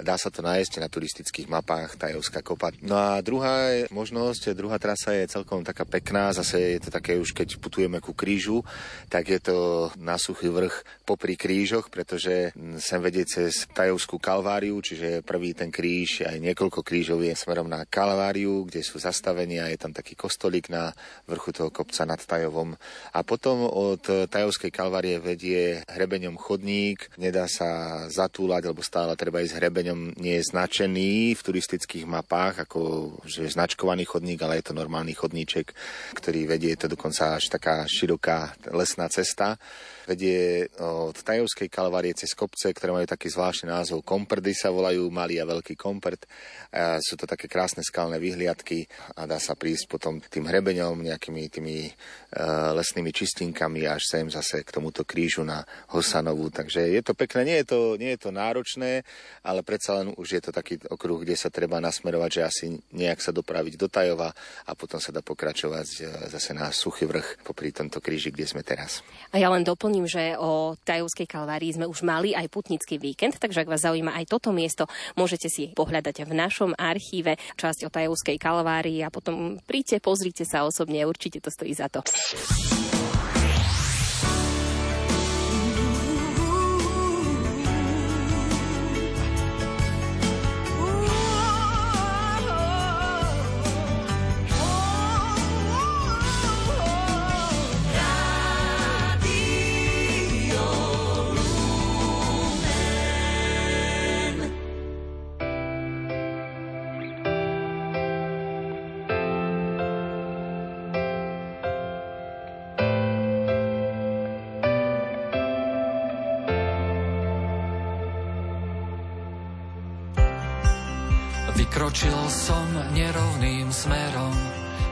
Dá 0.02 0.16
sa 0.16 0.32
to 0.32 0.40
nájsť 0.40 0.80
na 0.80 0.88
turistických 0.88 1.46
mapách 1.46 2.00
Tajovská 2.00 2.42
kopa. 2.42 2.74
No 2.82 2.96
a 2.98 3.20
druhá 3.20 3.70
je 3.76 3.92
možnosť, 3.92 4.56
druhá 4.58 4.80
trasa 4.80 5.14
je 5.14 5.30
celkom 5.30 5.68
taká 5.68 5.86
pekná, 5.86 6.32
zase 6.32 6.78
je 6.78 6.88
to 6.88 6.90
také 6.90 7.20
už 7.20 7.36
keď 7.36 7.60
putujeme 7.62 8.00
ku 8.02 8.16
krížu, 8.18 8.66
tak 9.12 9.30
je 9.30 9.40
to 9.44 9.90
na 10.00 10.18
suchý 10.18 10.50
vrch 10.50 11.06
popri 11.06 11.36
krížoch, 11.36 11.94
pretože 11.94 12.50
sem 12.82 13.00
vedie 13.04 13.30
cez 13.30 13.70
Tajovskú 13.70 14.18
kalváriu, 14.18 14.80
čiže 14.82 15.22
prvý 15.22 15.54
ten 15.54 15.70
kríž, 15.70 16.26
aj 16.26 16.42
niekoľko 16.42 16.82
krížov 16.82 17.22
je 17.22 17.38
smerom 17.38 17.70
na 17.70 17.86
kalváriu, 17.86 18.66
kde 18.66 18.77
kde 18.78 18.86
sú 18.86 19.02
zastavenia, 19.02 19.74
je 19.74 19.82
tam 19.82 19.90
taký 19.90 20.14
kostolík 20.14 20.70
na 20.70 20.94
vrchu 21.26 21.50
toho 21.50 21.74
kopca 21.74 22.06
nad 22.06 22.22
Tajovom. 22.22 22.78
A 23.10 23.20
potom 23.26 23.66
od 23.66 24.06
Tajovskej 24.06 24.70
kalvárie 24.70 25.18
vedie 25.18 25.82
hrebeňom 25.90 26.38
chodník, 26.38 27.10
nedá 27.18 27.50
sa 27.50 28.06
zatúlať, 28.06 28.70
lebo 28.70 28.86
stále 28.86 29.18
treba 29.18 29.42
ísť 29.42 29.58
hrebeňom, 29.58 30.22
nie 30.22 30.38
je 30.38 30.54
značený 30.54 31.34
v 31.34 31.42
turistických 31.42 32.06
mapách, 32.06 32.70
ako 32.70 32.80
že 33.26 33.50
je 33.50 33.56
značkovaný 33.58 34.06
chodník, 34.06 34.38
ale 34.46 34.62
je 34.62 34.70
to 34.70 34.78
normálny 34.78 35.18
chodníček, 35.18 35.74
ktorý 36.14 36.46
vedie, 36.46 36.78
to 36.78 36.86
dokonca 36.86 37.42
až 37.42 37.50
taká 37.50 37.90
široká 37.90 38.54
lesná 38.70 39.10
cesta 39.10 39.58
vedie 40.08 40.72
od 40.80 41.14
Tajovskej 41.14 41.68
kalvárie 41.68 42.16
cez 42.16 42.32
kopce, 42.32 42.72
ktoré 42.72 42.96
majú 42.96 43.04
taký 43.04 43.28
zvláštny 43.28 43.68
názov. 43.68 44.08
Komprdy 44.08 44.56
sa 44.56 44.72
volajú, 44.72 45.12
malý 45.12 45.44
a 45.44 45.50
veľký 45.50 45.76
komprt. 45.76 46.24
Sú 47.04 47.20
to 47.20 47.28
také 47.28 47.52
krásne 47.52 47.84
skalné 47.84 48.16
vyhliadky 48.16 48.88
a 49.20 49.28
dá 49.28 49.36
sa 49.36 49.60
prísť 49.60 49.92
potom 49.92 50.24
tým 50.24 50.48
hrebeňom, 50.48 51.04
nejakými 51.04 51.44
tými 51.52 51.92
uh, 51.92 52.72
lesnými 52.78 53.12
čistinkami 53.12 53.90
až 53.90 54.06
sem 54.06 54.26
zase 54.30 54.62
k 54.62 54.70
tomuto 54.70 55.02
krížu 55.08 55.42
na 55.42 55.66
Hosanovu. 55.90 56.54
Takže 56.54 56.86
je 56.94 57.02
to 57.02 57.18
pekné, 57.18 57.42
nie 57.44 57.58
je 57.64 57.68
to, 57.68 57.80
nie 57.98 58.12
je 58.14 58.20
to 58.22 58.30
náročné, 58.30 59.02
ale 59.42 59.66
predsa 59.66 59.98
len 59.98 60.14
už 60.14 60.28
je 60.38 60.42
to 60.44 60.52
taký 60.54 60.78
okruh, 60.92 61.24
kde 61.26 61.34
sa 61.34 61.50
treba 61.50 61.82
nasmerovať, 61.82 62.30
že 62.30 62.42
asi 62.44 62.66
nejak 62.94 63.18
sa 63.18 63.34
dopraviť 63.34 63.74
do 63.74 63.90
Tajova 63.90 64.30
a 64.68 64.72
potom 64.78 65.02
sa 65.02 65.10
dá 65.10 65.26
pokračovať 65.26 65.88
e, 65.98 66.02
zase 66.30 66.54
na 66.54 66.70
suchý 66.70 67.10
vrch 67.10 67.42
popri 67.42 67.74
tomto 67.74 67.98
kríži, 67.98 68.30
kde 68.30 68.46
sme 68.46 68.62
teraz. 68.62 69.02
A 69.34 69.42
ja 69.42 69.50
len 69.50 69.66
doplním 69.66 69.97
doplním, 69.98 70.06
že 70.06 70.38
o 70.38 70.78
Tajovskej 70.86 71.26
kalvárii 71.26 71.74
sme 71.74 71.90
už 71.90 72.06
mali 72.06 72.38
aj 72.38 72.54
putnický 72.54 73.02
víkend, 73.02 73.42
takže 73.42 73.66
ak 73.66 73.72
vás 73.74 73.82
zaujíma 73.82 74.14
aj 74.14 74.30
toto 74.30 74.54
miesto, 74.54 74.86
môžete 75.18 75.50
si 75.50 75.74
pohľadať 75.74 76.22
v 76.22 76.38
našom 76.38 76.72
archíve 76.78 77.42
časť 77.58 77.90
o 77.90 77.94
Tajovskej 77.94 78.38
kalvárii 78.38 79.02
a 79.02 79.10
potom 79.10 79.58
príďte, 79.66 79.98
pozrite 79.98 80.46
sa 80.46 80.70
osobne, 80.70 81.02
určite 81.10 81.42
to 81.42 81.50
stojí 81.50 81.74
za 81.74 81.90
to. 81.90 82.06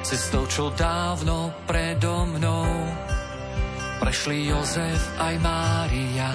Cestou, 0.05 0.45
čo 0.45 0.69
dávno 0.77 1.49
predo 1.65 2.29
mnou. 2.29 2.69
Prešli 3.97 4.53
Jozef 4.53 5.01
aj 5.17 5.33
Mária. 5.41 6.29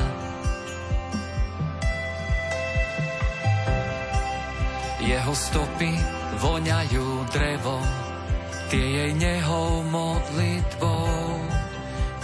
Jeho 4.98 5.34
stopy 5.38 5.90
voňajú 6.42 7.06
drevo, 7.30 7.78
tie 8.74 8.84
jej 8.84 9.12
nehou 9.14 9.86
modlitbou. 9.86 11.38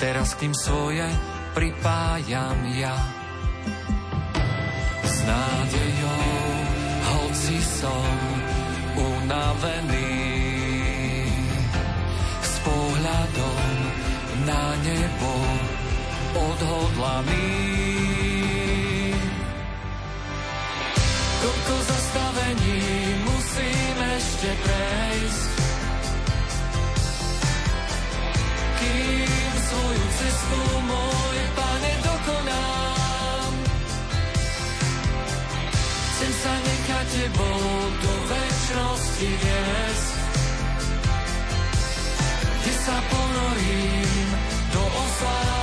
Teraz 0.03 0.35
k 0.35 0.51
tým 0.51 0.55
svoje 0.55 1.07
pripájam 1.55 2.59
ja. 2.75 2.99
S 5.07 5.17
nádejou, 5.23 6.27
hoci 7.07 7.59
som 7.63 8.15
unavený, 8.99 10.06
na 14.47 14.79
nebo 14.79 15.33
odhodlaný. 16.39 17.51
Koľko 21.43 21.75
zastavení 21.83 22.83
musím 23.27 23.97
ešte 24.15 24.51
prejsť, 24.63 25.51
kým 28.79 29.53
svoju 29.67 30.07
cestu 30.15 30.61
môj 30.87 31.39
pane 31.59 31.93
dokonám. 32.07 33.53
Chcem 36.07 36.33
sa 36.39 36.55
nechať 36.55 37.07
tebou 37.19 37.63
do 37.99 38.13
väčšnosti 38.31 39.29
viesť, 39.43 40.15
kde 42.63 42.75
sa 42.87 42.97
ponorím 43.11 44.26
do 45.19 45.56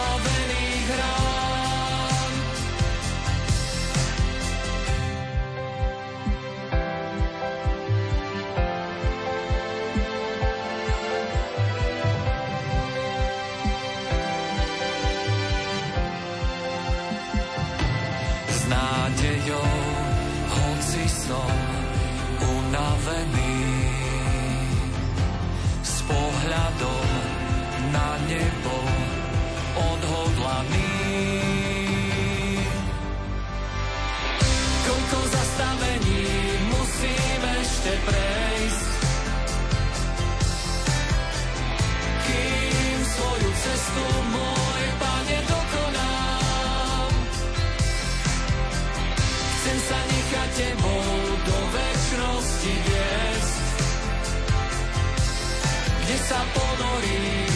sa 56.33 56.41
ponorím 56.49 57.53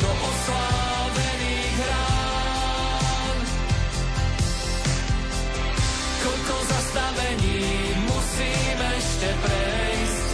do 0.00 0.08
oslávených 0.08 1.78
rán. 1.84 3.38
Koľko 6.24 6.56
zastavení 6.64 7.60
musím 8.08 8.78
ešte 8.96 9.28
prejsť, 9.44 10.28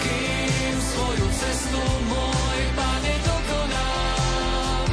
kým 0.00 0.76
svoju 0.88 1.26
cestu 1.36 1.82
môj 2.08 2.60
pane 2.80 3.14
dokonám. 3.28 4.88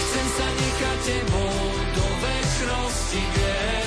Chcem 0.00 0.26
sa 0.32 0.48
nechať 0.48 0.98
tebou 1.04 1.60
do 1.92 2.06
väčšnosti 2.24 3.20
viesť, 3.20 3.77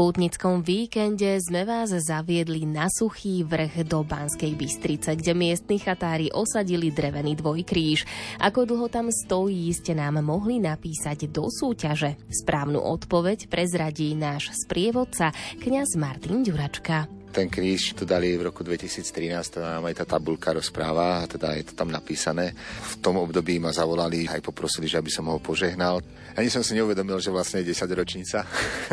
V 0.00 0.08
pútnickom 0.08 0.64
víkende 0.64 1.36
sme 1.44 1.68
vás 1.68 1.92
zaviedli 1.92 2.64
na 2.64 2.88
suchý 2.88 3.44
vrch 3.44 3.84
do 3.84 4.00
Banskej 4.00 4.56
Bystrice, 4.56 5.12
kde 5.12 5.36
miestni 5.36 5.76
chatári 5.76 6.32
osadili 6.32 6.88
drevený 6.88 7.36
dvojkríž. 7.36 8.08
Ako 8.40 8.64
dlho 8.64 8.88
tam 8.88 9.12
stojí, 9.12 9.68
ste 9.76 9.92
nám 9.92 10.24
mohli 10.24 10.56
napísať 10.56 11.28
do 11.28 11.52
súťaže. 11.52 12.16
Správnu 12.32 12.80
odpoveď 12.80 13.52
prezradí 13.52 14.16
náš 14.16 14.48
sprievodca, 14.64 15.36
kňaz 15.60 16.00
Martin 16.00 16.48
Ďuračka. 16.48 17.19
Ten 17.30 17.46
kríž 17.46 17.94
tu 17.94 18.02
dali 18.02 18.34
v 18.34 18.50
roku 18.50 18.66
2013, 18.66 19.58
teda 19.58 19.78
nám 19.78 19.86
aj 19.86 20.02
tá 20.02 20.18
tabulka 20.18 20.50
rozpráva, 20.50 21.26
teda 21.30 21.54
je 21.54 21.70
to 21.70 21.74
tam 21.78 21.90
napísané. 21.90 22.54
V 22.82 22.94
tom 22.98 23.22
období 23.22 23.62
ma 23.62 23.70
zavolali, 23.70 24.26
aj 24.26 24.42
poprosili, 24.42 24.90
že 24.90 24.98
aby 24.98 25.10
som 25.10 25.30
ho 25.30 25.38
požehnal. 25.38 26.02
Ani 26.34 26.50
som 26.50 26.62
si 26.62 26.74
neuvedomil, 26.78 27.18
že 27.18 27.34
vlastne 27.34 27.62
je 27.62 27.70
10 27.74 27.90
ročnica. 27.94 28.46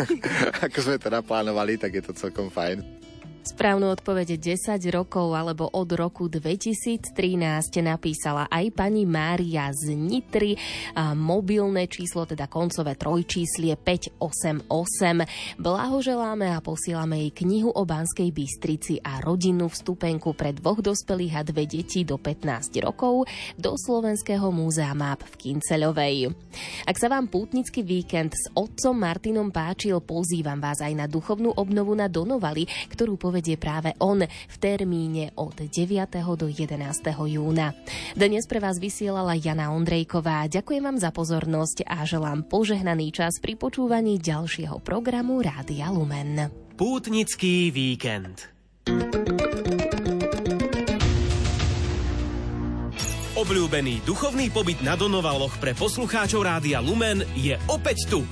Ako 0.66 0.78
sme 0.82 0.98
to 0.98 1.10
naplánovali, 1.14 1.78
tak 1.78 1.94
je 1.98 2.04
to 2.06 2.14
celkom 2.18 2.50
fajn. 2.50 2.97
Správnu 3.48 3.95
odpovede 3.95 4.36
10 4.36 4.76
rokov 4.91 5.32
alebo 5.32 5.72
od 5.72 5.88
roku 5.95 6.28
2013 6.28 7.16
napísala 7.80 8.43
aj 8.52 8.76
pani 8.76 9.08
Mária 9.08 9.72
z 9.72 9.95
Nitry. 9.95 10.60
A 11.00 11.16
mobilné 11.16 11.88
číslo, 11.88 12.28
teda 12.28 12.52
koncové 12.52 13.00
trojčíslie 13.00 13.80
588. 13.80 15.64
Blahoželáme 15.64 16.52
a 16.52 16.60
posielame 16.60 17.24
jej 17.24 17.32
knihu 17.48 17.72
o 17.72 17.88
Banskej 17.88 18.36
Bystrici 18.36 19.00
a 19.00 19.24
rodinnú 19.24 19.72
vstupenku 19.72 20.36
pre 20.36 20.52
dvoch 20.52 20.84
dospelých 20.84 21.34
a 21.39 21.41
dve 21.48 21.64
deti 21.72 22.04
do 22.04 22.20
15 22.20 22.84
rokov 22.84 23.32
do 23.56 23.80
Slovenského 23.80 24.52
múzea 24.52 24.91
map 24.91 25.24
v 25.24 25.56
Kinceľovej. 25.56 26.36
Ak 26.84 27.00
sa 27.00 27.08
vám 27.08 27.32
pútnický 27.32 27.80
víkend 27.80 28.36
s 28.36 28.52
otcom 28.52 29.00
Martinom 29.00 29.56
páčil, 29.56 30.04
pozývam 30.04 30.60
vás 30.60 30.84
aj 30.84 30.91
na 31.00 31.08
duchovnú 31.08 31.56
obnovu 31.56 31.95
na 31.95 32.12
Donovali, 32.12 32.68
ktorú 32.91 33.16
povedal 33.16 33.37
povedie 33.38 33.54
práve 33.54 33.94
on 34.02 34.26
v 34.26 34.56
termíne 34.58 35.30
od 35.38 35.54
9. 35.54 35.70
do 36.34 36.50
11. 36.50 36.74
júna. 37.06 37.78
Dnes 38.18 38.50
pre 38.50 38.58
vás 38.58 38.82
vysielala 38.82 39.38
Jana 39.38 39.70
Ondrejková. 39.78 40.50
Ďakujem 40.50 40.82
vám 40.82 40.98
za 40.98 41.14
pozornosť 41.14 41.86
a 41.86 42.02
želám 42.02 42.50
požehnaný 42.50 43.14
čas 43.14 43.38
pri 43.38 43.54
počúvaní 43.54 44.18
ďalšieho 44.18 44.82
programu 44.82 45.38
Rádia 45.46 45.94
Lumen. 45.94 46.50
Pútnický 46.82 47.70
víkend. 47.70 48.50
Obľúbený 53.38 54.02
duchovný 54.02 54.50
pobyt 54.50 54.82
na 54.82 54.98
Donovaloch 54.98 55.62
pre 55.62 55.78
poslucháčov 55.78 56.42
Rádia 56.42 56.82
Lumen 56.82 57.22
je 57.38 57.54
opäť 57.70 58.10
tu. 58.10 58.26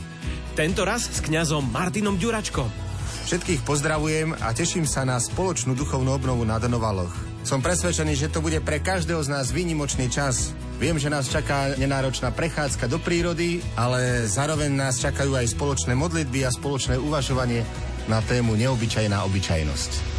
Tento 0.58 0.82
raz 0.82 1.06
s 1.06 1.22
kňazom 1.22 1.70
Martinom 1.70 2.18
Ďuračkom. 2.18 2.85
Všetkých 3.26 3.66
pozdravujem 3.66 4.38
a 4.38 4.54
teším 4.54 4.86
sa 4.86 5.02
na 5.02 5.18
spoločnú 5.18 5.74
duchovnú 5.74 6.14
obnovu 6.14 6.46
na 6.46 6.62
Donovaloch. 6.62 7.10
Som 7.42 7.58
presvedčený, 7.58 8.14
že 8.14 8.30
to 8.30 8.38
bude 8.38 8.62
pre 8.62 8.78
každého 8.78 9.18
z 9.26 9.34
nás 9.34 9.50
výnimočný 9.50 10.14
čas. 10.14 10.54
Viem, 10.78 11.02
že 11.02 11.10
nás 11.10 11.26
čaká 11.26 11.74
nenáročná 11.74 12.30
prechádzka 12.30 12.86
do 12.86 13.02
prírody, 13.02 13.66
ale 13.74 14.30
zároveň 14.30 14.70
nás 14.78 15.02
čakajú 15.02 15.42
aj 15.42 15.58
spoločné 15.58 15.98
modlitby 15.98 16.46
a 16.46 16.54
spoločné 16.54 17.02
uvažovanie 17.02 17.66
na 18.06 18.22
tému 18.22 18.54
neobyčajná 18.62 19.18
obyčajnosť. 19.26 20.15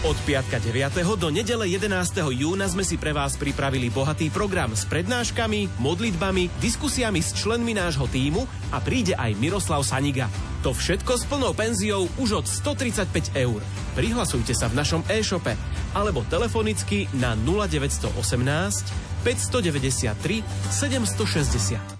Od 0.00 0.16
piatka 0.24 0.56
9. 0.56 0.96
do 1.20 1.28
nedele 1.28 1.68
11. 1.76 2.24
júna 2.32 2.64
sme 2.72 2.80
si 2.80 2.96
pre 2.96 3.12
vás 3.12 3.36
pripravili 3.36 3.92
bohatý 3.92 4.32
program 4.32 4.72
s 4.72 4.88
prednáškami, 4.88 5.76
modlitbami, 5.76 6.48
diskusiami 6.56 7.20
s 7.20 7.36
členmi 7.36 7.76
nášho 7.76 8.08
týmu 8.08 8.48
a 8.72 8.80
príde 8.80 9.12
aj 9.12 9.36
Miroslav 9.36 9.84
Saniga. 9.84 10.32
To 10.64 10.72
všetko 10.72 11.12
s 11.20 11.28
plnou 11.28 11.52
penziou 11.52 12.08
už 12.16 12.40
od 12.40 12.46
135 12.48 13.36
eur. 13.44 13.60
Prihlasujte 13.92 14.56
sa 14.56 14.72
v 14.72 14.80
našom 14.80 15.04
e-shope 15.12 15.52
alebo 15.92 16.24
telefonicky 16.32 17.04
na 17.20 17.36
0918 17.36 18.16
593 19.20 20.16
760. 20.80 21.99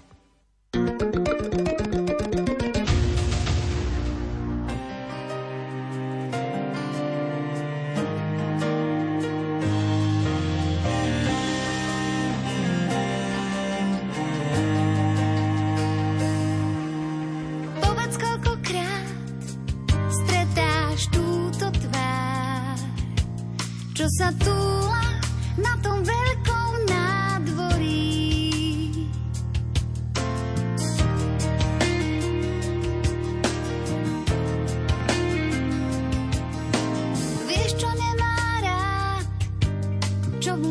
čo 40.41 40.57
mu 40.57 40.70